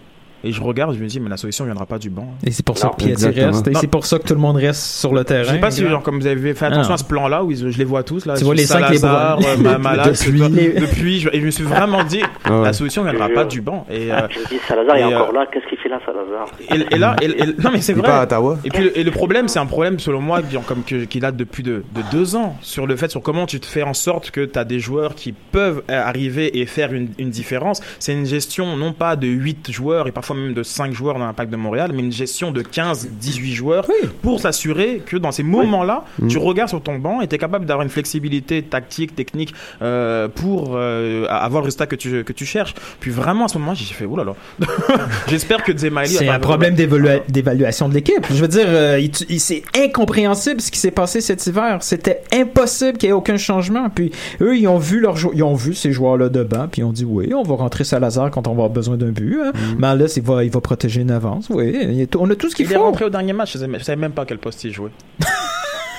[0.44, 2.28] Et je regarde, je me dis, mais la solution ne viendra pas du banc.
[2.46, 3.46] Et c'est pour ça Non, que Piatti exactement.
[3.48, 3.68] reste.
[3.68, 5.42] Et c'est pour ça que tout le monde reste sur le terrain.
[5.44, 6.94] Je sais pas si, genre, comme vous avez fait attention Ah.
[6.94, 8.36] à ce plan-là, où je les vois tous, là.
[8.36, 9.74] Tu vois les cinq, Salazar, les bras.
[9.74, 10.38] euh, Depuis.
[10.40, 12.62] depuis, depuis, je, et je me suis vraiment dit, Ouais.
[12.64, 13.48] la solution ne viendra pas jure.
[13.48, 13.86] du banc.
[13.90, 15.46] Et, euh, Je me dis, Salazar est euh, encore là.
[15.52, 16.46] Qu'est-ce qu'il fait là, Salazar?
[16.70, 18.02] et, et là, et- et- non mais c'est vrai.
[18.08, 18.58] pas à Ottawa.
[18.64, 21.20] Et puis le, et le problème, c'est un problème selon moi qui, comme que, qui
[21.20, 23.94] date depuis de, de deux ans sur le fait sur comment tu te fais en
[23.94, 27.80] sorte que tu as des joueurs qui peuvent euh, arriver et faire une, une différence.
[27.98, 31.26] C'est une gestion non pas de 8 joueurs et parfois même de 5 joueurs dans
[31.26, 33.86] l'impact de Montréal, mais une gestion de 15, 18 joueurs
[34.22, 37.64] pour s'assurer que dans ces moments-là, tu regardes sur ton banc et tu es capable
[37.66, 42.46] d'avoir une flexibilité tactique, technique euh, pour euh, avoir le résultat que tu, que tu
[42.46, 42.74] cherches.
[43.00, 44.34] Puis vraiment à ce moment-là, j'ai fait oulala.
[45.28, 48.26] J'espère que Zemaili C'est un problème d'évalua- d'évaluation de l'équipe.
[48.30, 51.78] Je veux dire, euh, il- il- c'est incompréhensible ce qui s'est passé cet hiver.
[51.82, 53.88] C'était impossible qu'il y ait aucun changement.
[53.90, 54.10] Puis
[54.40, 56.92] eux, ils ont vu leurs ils ont vu ces joueurs-là de banc, puis ils ont
[56.92, 59.38] dit oui, on va rentrer Salazar quand on va avoir besoin d'un but.
[59.42, 59.52] hein.
[59.54, 59.76] Mm.
[59.78, 61.48] Mais là, il va, il va protéger une avance.
[61.50, 62.82] Oui, il tout- on a tout ce qu'il Il est faut.
[62.82, 64.90] rentré au dernier match, je savais, je savais même pas à quel poste il jouait.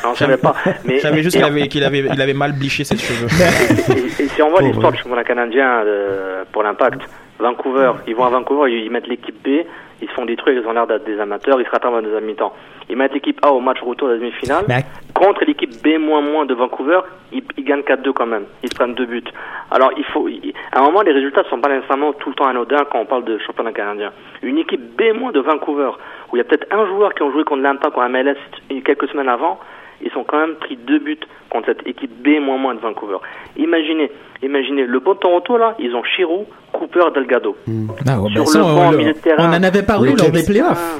[0.02, 0.56] Non, je savais pas.
[0.86, 3.28] Mais Je savais juste et- qu'il avait, qu'il avait, il avait mal bliché ses cheveux.
[4.20, 7.02] Et, et si on voit l'histoire du championnat canadien euh, pour l'impact,
[7.38, 9.66] Vancouver, ils vont à Vancouver, ils, ils mettent l'équipe B,
[10.02, 12.26] ils se font détruire, ils ont l'air d'être des amateurs, ils se rattrapent en deuxième
[12.26, 12.54] mi-temps.
[12.90, 14.66] Ils mettent l'équipe A au match retour de la demi-finale.
[14.68, 14.84] Mais
[15.14, 15.88] Contre l'équipe B
[16.48, 18.46] de Vancouver, ils, ils gagnent 4-2 quand même.
[18.64, 19.24] Ils se prennent deux buts.
[19.70, 22.36] Alors, il faut, il- à un moment, les résultats ne sont pas nécessairement tout le
[22.36, 24.12] temps anodins quand on parle de championnat canadien.
[24.42, 25.92] Une équipe B de Vancouver,
[26.32, 28.38] où il y a peut-être un joueur qui a joué contre l'Impact ou un MLS
[28.82, 29.60] quelques semaines avant,
[30.02, 31.20] ils ont quand même pris deux buts
[31.50, 32.40] contre cette équipe B
[32.76, 33.18] de Vancouver.
[33.58, 34.12] Imaginez,
[34.44, 37.56] imaginez, le bon Toronto, là, ils ont Chirou, Cooper, Delgado.
[38.08, 39.50] Ah, ouais, Sur ben ça, le on, banc, l'a- milieu de terrain.
[39.52, 41.00] on en avait parlé lors des playoffs.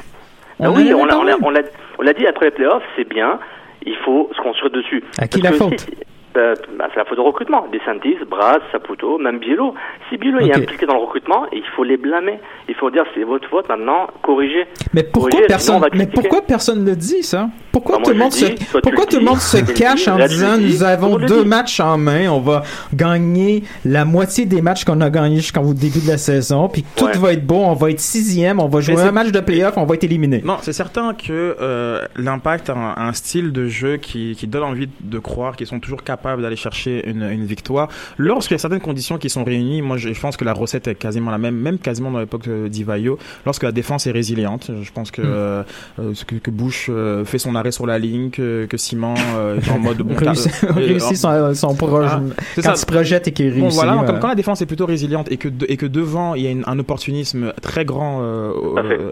[0.58, 1.50] On Ah en oui, on l'a, on, on,
[1.98, 3.38] on dit après les playoffs, c'est bien,
[3.86, 5.02] il faut se construire dessus.
[5.18, 5.90] À qui Parce la faute si-
[6.36, 7.66] euh, bah, C'est la faute de recrutement.
[7.72, 9.74] DeSantis, Brass, Saputo, même Bielo.
[10.08, 10.62] Si Bielo est Ok.
[10.62, 12.38] impliqué dans le recrutement, il faut les blâmer.
[12.68, 14.66] Il faut dire c'est votre faute maintenant, corrigez.
[14.94, 17.48] Mais pourquoi Corrigez, personne, mais pourquoi personne ne dit ça?
[17.72, 20.56] Pourquoi Bah, tout le moi, monde se, pourquoi tout le monde se cache en disant
[20.58, 22.62] nous avons deux matchs en main, on va
[22.94, 27.04] gagner la moitié des matchs qu'on a gagnés jusqu'au début de la saison, puis tout
[27.06, 27.16] Ouais.
[27.18, 29.84] va être beau, on va être sixième, on va jouer un match de playoff, on
[29.84, 30.42] va être éliminé.
[30.44, 34.62] Non, c'est certain que euh, l'impact a un, un style de jeu qui, qui donne
[34.64, 37.88] envie de croire qu'ils sont toujours capables d'aller chercher une, une victoire.
[38.18, 40.88] Lorsqu'il y a certaines conditions qui sont réunies, moi je, je pense que la recette
[40.88, 43.18] est quasiment la même, même quasiment dans l'époque de d'Ivaio.
[43.46, 45.24] Lorsque la défense est résiliente, je pense que, Mm.
[45.26, 45.62] euh,
[45.98, 49.58] euh, que, que Bush euh, fait son arrêt sur la ligne, que, que Simon euh,
[49.60, 52.08] est en mode bon Réussi, euh, réussit son, son projet.
[52.10, 52.20] Ah,
[52.56, 52.74] quand ça.
[52.76, 53.60] il projette et qu'il réussit.
[53.62, 55.86] Bon, voilà, euh, comme quand la défense est plutôt résiliente et que, de- et que
[55.86, 59.10] devant il y a une- un opportunisme très grand, euh, euh,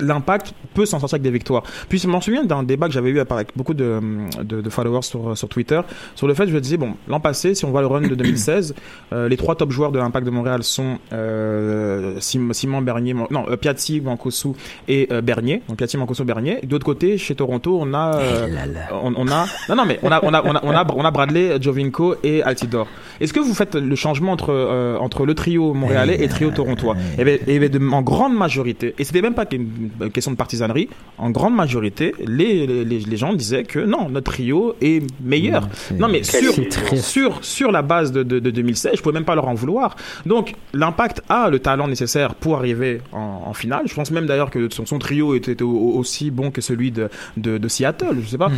[0.00, 1.62] l'impact peut s'en sortir avec des victoires.
[1.88, 4.00] Puis je m'en souviens d'un débat que j'avais eu avec beaucoup de,
[4.42, 5.80] de, de followers sur, sur Twitter
[6.14, 8.14] sur le fait, je me disais, bon, l'an passé, si on voit le run de
[8.14, 8.74] 2016,
[9.12, 13.26] euh, les trois top joueurs de l'impact de Montréal sont euh, Sim- Simon Bernier, Mon-
[13.30, 14.48] non, euh, Piatti, Mancosu
[14.88, 15.62] et Bernier.
[15.68, 16.58] Donc Piatti, Mancosu, Bernier.
[16.62, 18.46] Et de l'autre côté, chez Toronto, on a, euh,
[18.92, 21.04] on, on a, non, non, mais on a, on a, on a, on a, on
[21.04, 22.86] a Bradley, Jovinko et Altidore.
[23.20, 24.52] Est-ce que vous faites le changement entre,
[25.00, 26.96] entre le trio montréalais et le trio torontois?
[27.18, 30.36] Eh bien, eh bien, de- en grande majorité, et c'était même pas une question de
[30.36, 30.88] partisanerie,
[31.18, 35.68] en grande majorité, les, les, gens disaient que non, notre trio est meilleur.
[35.98, 39.24] non, mais Quelle sur, sur, sur la base de, de, de 2016, je pouvais même
[39.24, 39.96] pas leur en vouloir.
[40.26, 43.82] Donc, l'impact a le talent nécessaire pour arriver en, en finale.
[43.86, 46.90] Je pense même d'ailleurs que son, son trio était au- au- aussi bon que celui
[46.90, 48.48] de, de, de Seattle, je sais pas.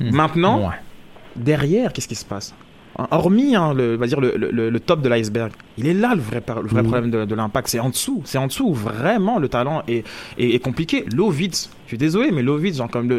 [0.00, 0.10] Hmm.
[0.10, 0.74] Maintenant, Ouais.
[1.36, 2.54] derrière, qu'est-ce qui se passe?
[3.12, 6.20] Hormis hein, le, va dire le, le, le top de l'iceberg, il est là le
[6.20, 7.68] vrai, le vrai problème de, de l'impact.
[7.68, 8.22] C'est en dessous.
[8.24, 10.04] C'est en dessous vraiment le talent est,
[10.36, 11.04] est, est compliqué.
[11.14, 13.10] Lovitz, je suis désolé, mais Lovitz, genre, comme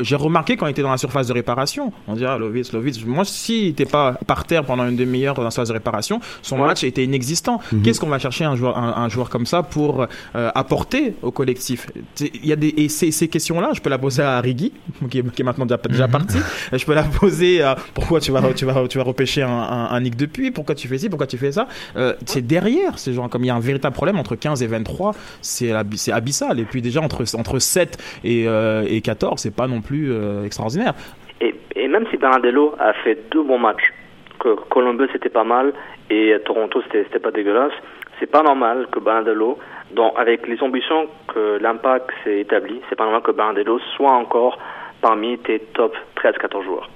[0.00, 3.04] j'ai remarqué quand il était dans la surface de réparation, on dirait ah, Lovitz, Lovitz.
[3.04, 6.56] Moi, s'il n'était pas par terre pendant une demi-heure dans la surface de réparation, son
[6.56, 7.60] match était inexistant.
[7.84, 11.30] Qu'est-ce qu'on va chercher un joueur, un, un joueur comme ça pour euh, apporter au
[11.30, 11.88] collectif?
[12.22, 14.72] Il y a des et ces, ces questions-là, je peux la poser à Rigui,
[15.10, 16.38] qui est, qui est maintenant déjà, déjà parti.
[16.72, 19.88] Je peux la poser à pourquoi tu vas, tu vas, tu vas repêcher un, un,
[19.90, 21.68] un Nick Depuis, pourquoi tu fais ci, pourquoi tu fais ça?
[21.96, 24.66] Euh, c'est derrière ces gens, comme il y a un véritable problème entre 15 et
[24.66, 26.58] 23, c'est abi- c'est abyssal.
[26.60, 30.44] Et puis déjà entre, entre 7 et, euh, et 14, c'est pas non plus euh,
[30.44, 30.94] extraordinaire.
[31.40, 33.92] Et, et même si Bernardello a fait deux bons matchs,
[34.40, 35.72] que Columbus c'était pas mal
[36.10, 37.72] et Toronto c'était pas dégueulasse,
[38.18, 39.58] c'est pas normal que Bernardello,
[39.92, 44.58] dans, avec les ambitions que l'impact s'est établi, c'est pas normal que Bernardello soit encore
[45.00, 46.90] parmi tes top 13-14 joueurs.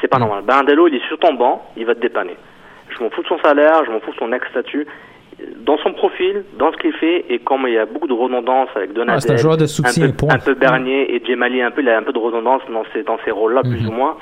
[0.00, 0.44] C'est pas normal.
[0.44, 2.36] Bernardello, il est sur ton banc, il va te dépanner.
[2.90, 4.86] Je m'en fous de son salaire, je m'en fous de son ex-statut.
[5.64, 8.68] Dans son profil, dans ce qu'il fait, et comme il y a beaucoup de redondance
[8.74, 9.20] avec Donadel,
[9.84, 12.62] Ah, un peu, peu Bernier et Djemali, un peu, il a un peu de redondance
[12.72, 14.16] dans ces, dans ces rôles-là, plus ou moins.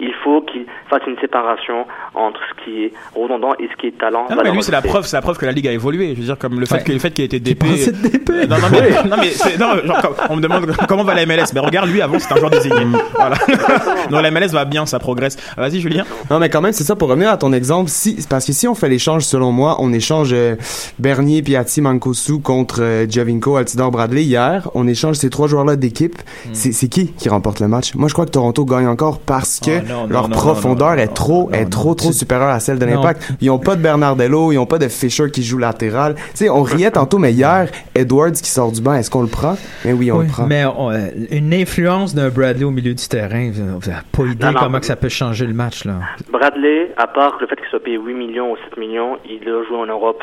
[0.00, 3.98] Il faut qu'il fasse une séparation entre ce qui est redondant et ce qui est
[3.98, 4.26] talent.
[4.30, 6.14] Non, mais lui, c'est la preuve, c'est la preuve que la ligue a évolué.
[6.14, 6.82] Je veux dire, comme le fait Ouais.
[6.84, 7.64] que le fait qu'il ait été DP.
[7.64, 11.22] Euh, Non, non, mais, non, mais c'est- non, genre, on me demande comment va la
[11.26, 11.52] MLS.
[11.54, 12.76] Mais regarde, lui, avant, c'était un joueur désigné.
[13.14, 13.36] voilà.
[14.10, 15.36] Donc la MLS va bien, ça progresse.
[15.58, 16.04] Euh, Vas-y, Julien.
[16.30, 18.66] Non, mais quand même, c'est ça, pour revenir à ton exemple, si, parce que si
[18.66, 20.56] on fait l'échange, selon moi, on échange euh,
[20.98, 26.16] Bernier, Piatti, Mancosu contre euh, Javinko, Altidore, Bradley hier, on échange ces trois joueurs-là d'équipe,
[26.20, 26.50] Hmm.
[26.54, 27.94] c'est c'est qui qui remporte le match?
[27.94, 30.96] Moi, je crois que Toronto gagne encore parce que Oh, non, leur non, profondeur non,
[30.96, 33.32] non, est trop, non, est non, trop, trop tu- supérieure à celle de l'Impact.
[33.40, 36.14] Ils ont pas de Bernardello, ils ont pas de Fisher qui joue latéral.
[36.14, 39.28] Tu sais, on riait tantôt, mais hier, Edwards qui sort du banc, est-ce qu'on le
[39.28, 39.56] prend?
[39.84, 40.46] Mais oui, on Oui, le prend.
[40.46, 44.22] mais on- euh, une influence d'un Bradley au milieu du terrain, vous vous avez pas
[44.24, 45.94] idée Non, non, comment que ça peut changer le match là.
[46.32, 49.64] Bradley, à part le fait qu'il soit payé 8 millions ou 7 millions, il doit
[49.68, 50.22] jouer en Europe.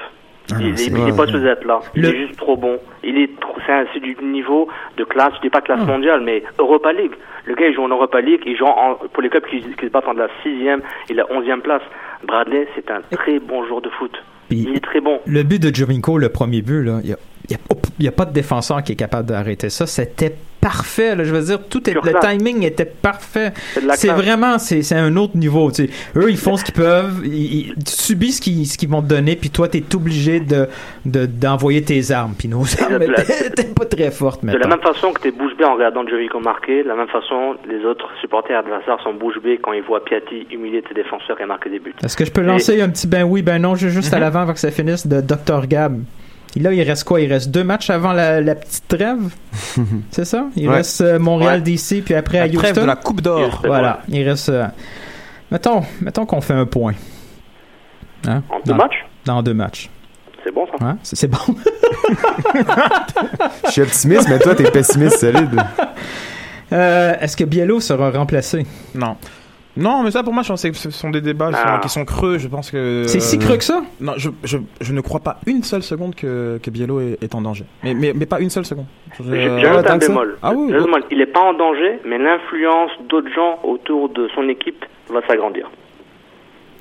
[0.52, 1.10] Ah il non, est, c'est il vrai.
[1.10, 1.80] est pas supposé être là.
[1.96, 2.78] Il Le- est juste trop bon.
[3.04, 4.68] Il est trop, c'est, du niveau
[4.98, 5.86] de classe, je dis pas classe Ah.
[5.86, 7.12] mondiale, mais Europa League.
[7.46, 9.86] Le gars, il joue en Europa League, il joue en, pour les clubs qui, qui
[9.86, 10.80] se battent entre la 6e
[11.10, 11.82] et la 11e place.
[12.26, 14.12] Bradley, c'est un très bon joueur de foot.
[14.50, 15.20] Puis- Il est très bon.
[15.26, 17.18] Le but de Jovinko, le premier but, là, il y a,
[17.50, 17.56] il
[18.06, 19.86] y a- a pas de défenseur qui est capable d'arrêter ça.
[19.88, 21.16] C'était parfait.
[21.16, 23.54] Là, je veux dire, tout est, le timing était parfait.
[23.96, 25.72] C'est de vraiment, c'est un autre niveau.
[25.72, 25.90] Tu sais.
[26.16, 27.22] Eux, ils font ce qu'ils peuvent.
[27.24, 28.42] Ils, ils- tu subis ce
[28.78, 30.68] qu'ils vont te donner, puis toi, t'es obligé de
[31.06, 32.34] de- d'envoyer tes armes.
[32.38, 35.22] Puis nos armes de la- étaient étaient pas très fortes, De la même façon que
[35.22, 38.58] tu es bouche bée en regardant Jovico marquer, de la même façon, les autres supporters
[38.60, 41.94] adversaires sont bouche bée quand ils voient Piatti humilier ses défenseurs et marquer des buts.
[42.04, 44.18] Est-ce que je peux lancer un petit ben oui, ben non, ju- juste Mhm.
[44.18, 45.68] à l'avant avant que ça finisse de Dr.
[45.68, 46.02] Gab?
[46.58, 47.22] Et là, il reste quoi?
[47.22, 49.30] Il reste deux matchs avant la, la petite trêve?
[50.10, 50.48] C'est ça?
[50.56, 50.78] Il Ouais.
[50.78, 51.72] reste euh, Montréal Ouais.
[51.76, 52.82] DC, puis après à La trêve Houston.
[52.82, 53.62] de la Coupe d'Or.
[53.64, 54.50] Voilà, il reste...
[54.50, 54.66] euh,
[55.52, 56.94] mettons mettons qu'on fait un point.
[58.28, 58.42] Hein?
[58.50, 59.88] En deux Dans- matchs, Dans deux matchs.
[60.44, 60.84] c'est bon ça.
[60.84, 60.98] Hein?
[61.04, 61.38] C'est c'est bon.
[63.66, 65.62] Je suis optimiste, mais toi, t'es pessimiste solide.
[66.74, 68.66] Euh, Est-ce que Biello sera remplacé?
[68.96, 69.16] Non.
[69.78, 71.80] Non, mais ça pour moi, je pense que ce sont des débats qui sont- Ah.
[71.82, 72.38] qui sont creux.
[72.38, 73.04] Je pense que.
[73.08, 73.82] C'est si euh, creux que ça?
[74.02, 77.34] Non, je, je, je ne crois pas une seule seconde que, que Biello est, est
[77.36, 77.66] en danger.
[77.84, 78.86] Mais, mais, mais pas une seule seconde.
[79.18, 80.38] Je- J'ai euh, un bémol.
[80.42, 81.04] Ah oui, J'ai un bémol.
[81.12, 85.70] Il n'est pas en danger, mais l'influence d'autres gens autour de son équipe va s'agrandir.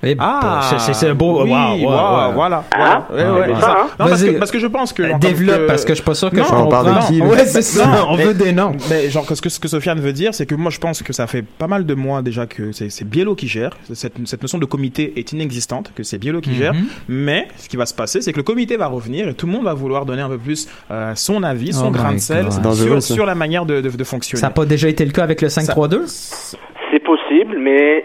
[0.03, 1.43] Eh, Ah, c'est- c'est c'est un beau...
[1.45, 2.33] oui, wow.
[2.35, 2.65] voilà.
[2.73, 3.33] Ah, voilà.
[3.35, 3.77] Ouais, ouais, ça.
[3.99, 5.19] Non, parce que, parce que je pense que.
[5.19, 7.21] Développe, que- parce que je suis pas sûr que Non, je on parle de qui?
[7.23, 8.73] Ouais, c'est ça, Non, on mais- veut des noms.
[8.91, 11.13] Mais genre, ce que, ce que Sofiane veut dire, c'est que moi je pense que
[11.13, 13.71] ça fait pas mal de mois déjà que c'est c'est Biello qui gère.
[13.95, 16.75] Cette, cette notion de comité est inexistante, que c'est Biello qui gère.
[16.75, 16.85] Mhm.
[17.09, 19.53] Mais ce qui va se passer, c'est que le comité va revenir et tout le
[19.53, 22.47] monde va vouloir donner un peu plus euh, son avis, son Oh grain de sel
[22.75, 24.41] sur, sur la manière de, de, de fonctionner.
[24.41, 26.57] Ça n'a pas déjà été le cas avec le 5-3-2?
[26.91, 28.05] C'est possible, mais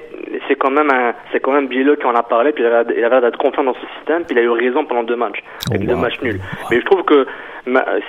[0.51, 2.93] c'est quand même un, c'est quand même Biello qui en a parlé, puis il avait,
[2.97, 5.15] il avait l'air d'être confiant dans ce système, puis il a eu raison pendant deux
[5.15, 6.01] matchs, avec Oh, deux wow.
[6.01, 6.39] matchs nuls.
[6.69, 7.25] Mais je trouve que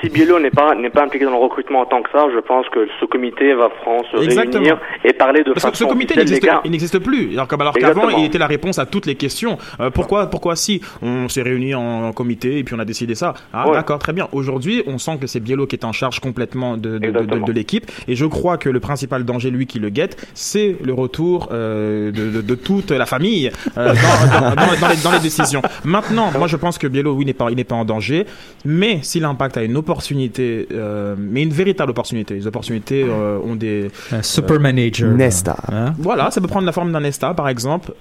[0.01, 2.41] si Biello n'est pas n'est pas impliqué dans le recrutement en tant que ça, je
[2.41, 4.65] pense que ce comité va franchement se Exactement.
[4.65, 6.61] réunir et parler de Parce que ce comité n'existe gars.
[6.65, 7.33] il n'existe plus.
[7.35, 9.59] Alors, comme alors qu'avant, il était la réponse à toutes les questions.
[9.81, 13.15] Euh, pourquoi, pourquoi si on s'est réunis en, en comité et puis on a décidé
[13.15, 13.35] ça?
[13.53, 13.75] Ah, Ouais.
[13.75, 14.29] d'accord, très bien.
[14.33, 17.07] Aujourd'hui, on sent que c'est Biello qui est en charge complètement de, de, de, de-
[17.09, 17.47] Exactement.
[17.47, 17.91] de l'équipe.
[18.09, 22.11] Et je crois que le principal danger, lui, qui le guette, c'est le retour euh,
[22.11, 25.63] de, toute la famille euh, dans, dans, dans- dans les, dans les décisions.
[25.85, 28.27] Maintenant, moi, je pense que Biello, oui, n'est pas, il n'est pas en danger.
[28.65, 33.57] Mais si l'impact a une opportunité, euh, mais une véritable opportunité, les opportunités euh, ont
[33.57, 35.11] des Un super manager.
[35.11, 35.17] là.
[35.17, 35.57] Nesta.
[35.71, 35.95] Hein?
[35.99, 37.93] voilà, ça peut prendre la forme d'un Nesta, par exemple.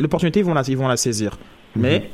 [0.00, 1.38] L'opportunité, ils vont la, ils vont la saisir.
[1.76, 2.10] Mais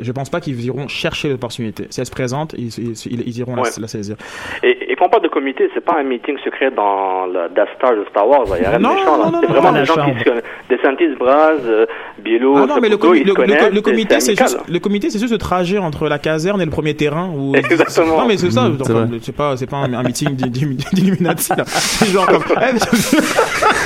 [0.00, 1.86] je pense pas qu'ils iront chercher l'opportunité.
[1.90, 3.70] Si elle se présente, ils, ils, ils- ils iront la- Ouais.
[3.80, 4.16] la, saisir.
[4.62, 7.68] Et, et quand on parle de comité, c'est pas un meeting secret dans la Death
[7.76, 8.44] Star de Star Wars.
[8.56, 9.24] Il y a rien de Non, méchant, là.
[9.24, 10.42] non, non, C'est vraiment des gens qui se connaissent.
[10.70, 11.86] DeSantis, Braz, euh,
[12.18, 15.18] Biello, Ah non, mais le, Saputo, le, le- le comité, c'est juste, le comité, c'est
[15.18, 17.30] juste ce trajet entre la caserne et le premier terrain.
[17.34, 17.54] Où...
[17.54, 18.18] Exactement.
[18.20, 18.68] Non, mais c'est ça.
[18.68, 18.86] Donc,
[19.22, 21.50] c'est pas, c'est pas un, un meeting d'I- d'I- d'Illuminati.
[21.66, 22.42] C'est genre comme.
[22.50, 22.76] Eh,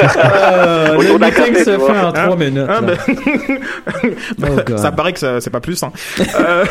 [0.02, 2.12] Euh, Autour le meeting café, se fait en Hein?
[2.12, 2.66] trois minutes.
[2.68, 2.96] Ah, ben,
[4.42, 5.82] Oh, ça paraît que c'est pas plus.
[5.82, 5.92] Hein.
[6.38, 6.64] Euh,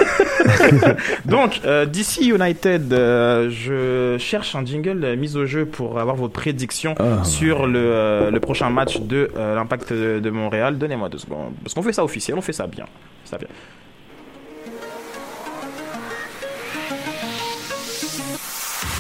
[1.26, 6.30] donc, euh, DC United, euh, je cherche un jingle mise au jeu pour avoir vos
[6.30, 7.24] prédictions Ah.
[7.24, 10.78] sur le, euh, le prochain match de euh, l'Impact de, de Montréal.
[10.78, 11.54] Donnez-moi deux secondes.
[11.64, 12.86] Parce qu'on fait ça officiel, on fait ça bien.
[13.26, 13.48] Ça bien.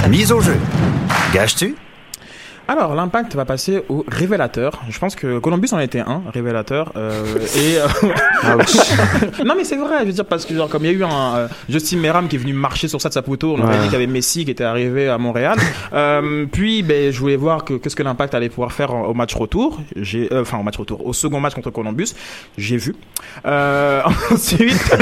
[0.09, 0.57] Mise au jeu.
[1.33, 1.75] Gages-tu?
[2.69, 4.79] Alors, l'impact va passer au révélateur.
[4.89, 6.91] Je pense que Columbus en était un, révélateur.
[6.95, 7.23] euh,
[7.57, 10.01] et euh, non, mais c'est vrai.
[10.01, 12.27] Je veux dire parce que genre, comme il y a eu un euh, Justin Meram
[12.27, 13.75] qui est venu marcher sur ça de Saputo, on Ouais.
[13.77, 15.57] dit qu'il y avait Messi qui était arrivé à Montréal.
[15.93, 19.33] Euh, puis, ben, je voulais voir que qu'est-ce que l'impact allait pouvoir faire au match
[19.33, 19.79] retour.
[19.95, 22.13] J'ai, euh, enfin, au match retour, au second match contre Columbus.
[22.55, 22.93] J'ai vu.
[23.47, 24.95] Euh, ensuite,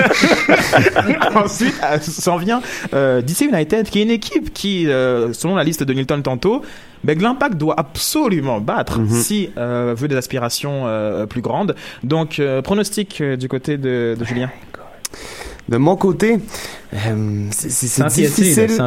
[1.36, 2.62] ensuite, s'en vient
[2.94, 6.62] euh, DC United, qui est une équipe qui, euh, selon la liste de Nilton tantôt,
[7.04, 9.10] ben, que l'Impact doit absolument battre Mhm.
[9.10, 11.76] si euh, veut des aspirations euh, plus grandes.
[12.04, 14.50] Donc, euh, pronostic euh, du côté de, de Julien.
[15.70, 16.40] De mon côté,
[16.94, 18.82] euh, c'est c'est- c'est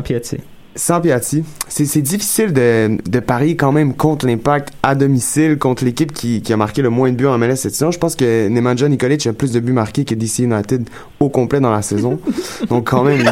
[0.80, 1.44] Sans Piatti.
[1.68, 6.54] C'est difficile de, de parier quand même contre l'impact à domicile, contre l'équipe qui, qui
[6.54, 7.90] a marqué le moins de buts en MLS cette saison.
[7.90, 10.88] Je pense que Nemanja Nikolic a plus de buts marqués que DC United
[11.20, 12.18] au complet dans la saison.
[12.70, 13.22] Donc quand même,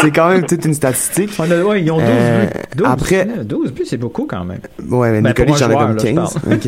[0.00, 1.32] c'est quand même toute une statistique.
[1.40, 2.50] ouais, ils ont 12 Euh, buts.
[2.76, 4.60] 12, après- 12 buts, c'est beaucoup quand même.
[4.88, 6.34] Ouais, mais Ben, Nikolic en a comme là, je 15.
[6.34, 6.58] parle.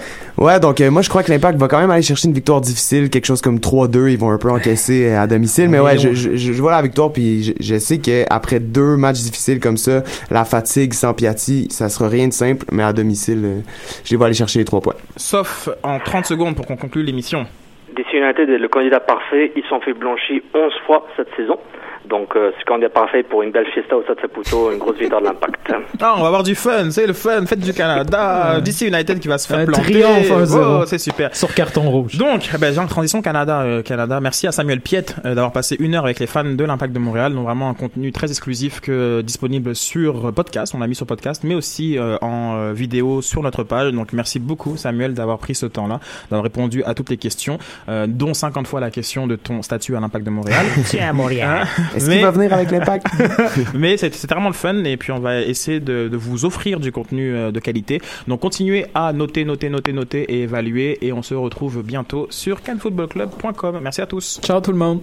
[0.40, 2.62] Ouais, donc euh, moi je crois que l'Impact va quand même aller chercher une victoire
[2.62, 5.98] difficile, quelque chose comme 3-2, ils vont un peu encaisser euh, à domicile, mais ouais,
[5.98, 9.76] je, je, je vois la victoire puis je, je sais qu'après deux matchs difficiles comme
[9.76, 13.60] ça, la fatigue sans Piatti, ça sera rien de simple, mais à domicile, euh,
[14.02, 14.94] je les vois aller chercher les trois points.
[15.16, 17.44] Sauf en 30 secondes pour qu'on conclue l'émission.
[17.94, 19.52] DC United est le candidat parfait.
[19.56, 21.58] Ils sont fait blanchir 11 fois cette saison.
[22.10, 24.98] Donc, euh, c'est le candidat parfait pour une belle fiesta au Stade Saputo, une grosse
[24.98, 25.72] victoire de l'impact.
[26.00, 29.28] Ah, on va avoir du fun, c'est le fun, fête du Canada, DC United qui
[29.28, 29.92] va se faire Un planter.
[29.92, 30.58] triomphe 1-0.
[30.82, 31.34] Oh, c'est super.
[31.34, 32.16] Sur carton rouge.
[32.18, 34.20] Donc, ben, en transition Canada, euh, Canada.
[34.20, 36.98] Merci à Samuel Piette euh, d'avoir passé une heure avec les fans de l'Impact de
[36.98, 37.32] Montréal.
[37.34, 40.74] Donc vraiment un contenu très exclusif que disponible sur podcast.
[40.74, 43.92] On l'a mis sur podcast, mais aussi euh, en euh, vidéo sur notre page.
[43.92, 46.00] Donc merci beaucoup Samuel d'avoir pris ce temps-là,
[46.30, 47.58] d'avoir répondu à toutes les questions,
[47.88, 50.66] euh, dont 50 fois la question de ton statut à l'Impact de Montréal.
[50.86, 51.66] Tiens, Montréal.
[52.00, 53.06] Est-ce qu'il va venir avec l'impact?
[53.74, 56.80] Mais c'est c'est vraiment le fun et puis on va essayer de, de vous offrir
[56.80, 58.00] du contenu euh, de qualité.
[58.28, 62.62] Donc continuez à noter, noter, noter, noter et évaluer et on se retrouve bientôt sur
[62.62, 63.80] canfootballclub.com.
[63.82, 64.40] Merci à tous.
[64.42, 65.00] Ciao tout le monde.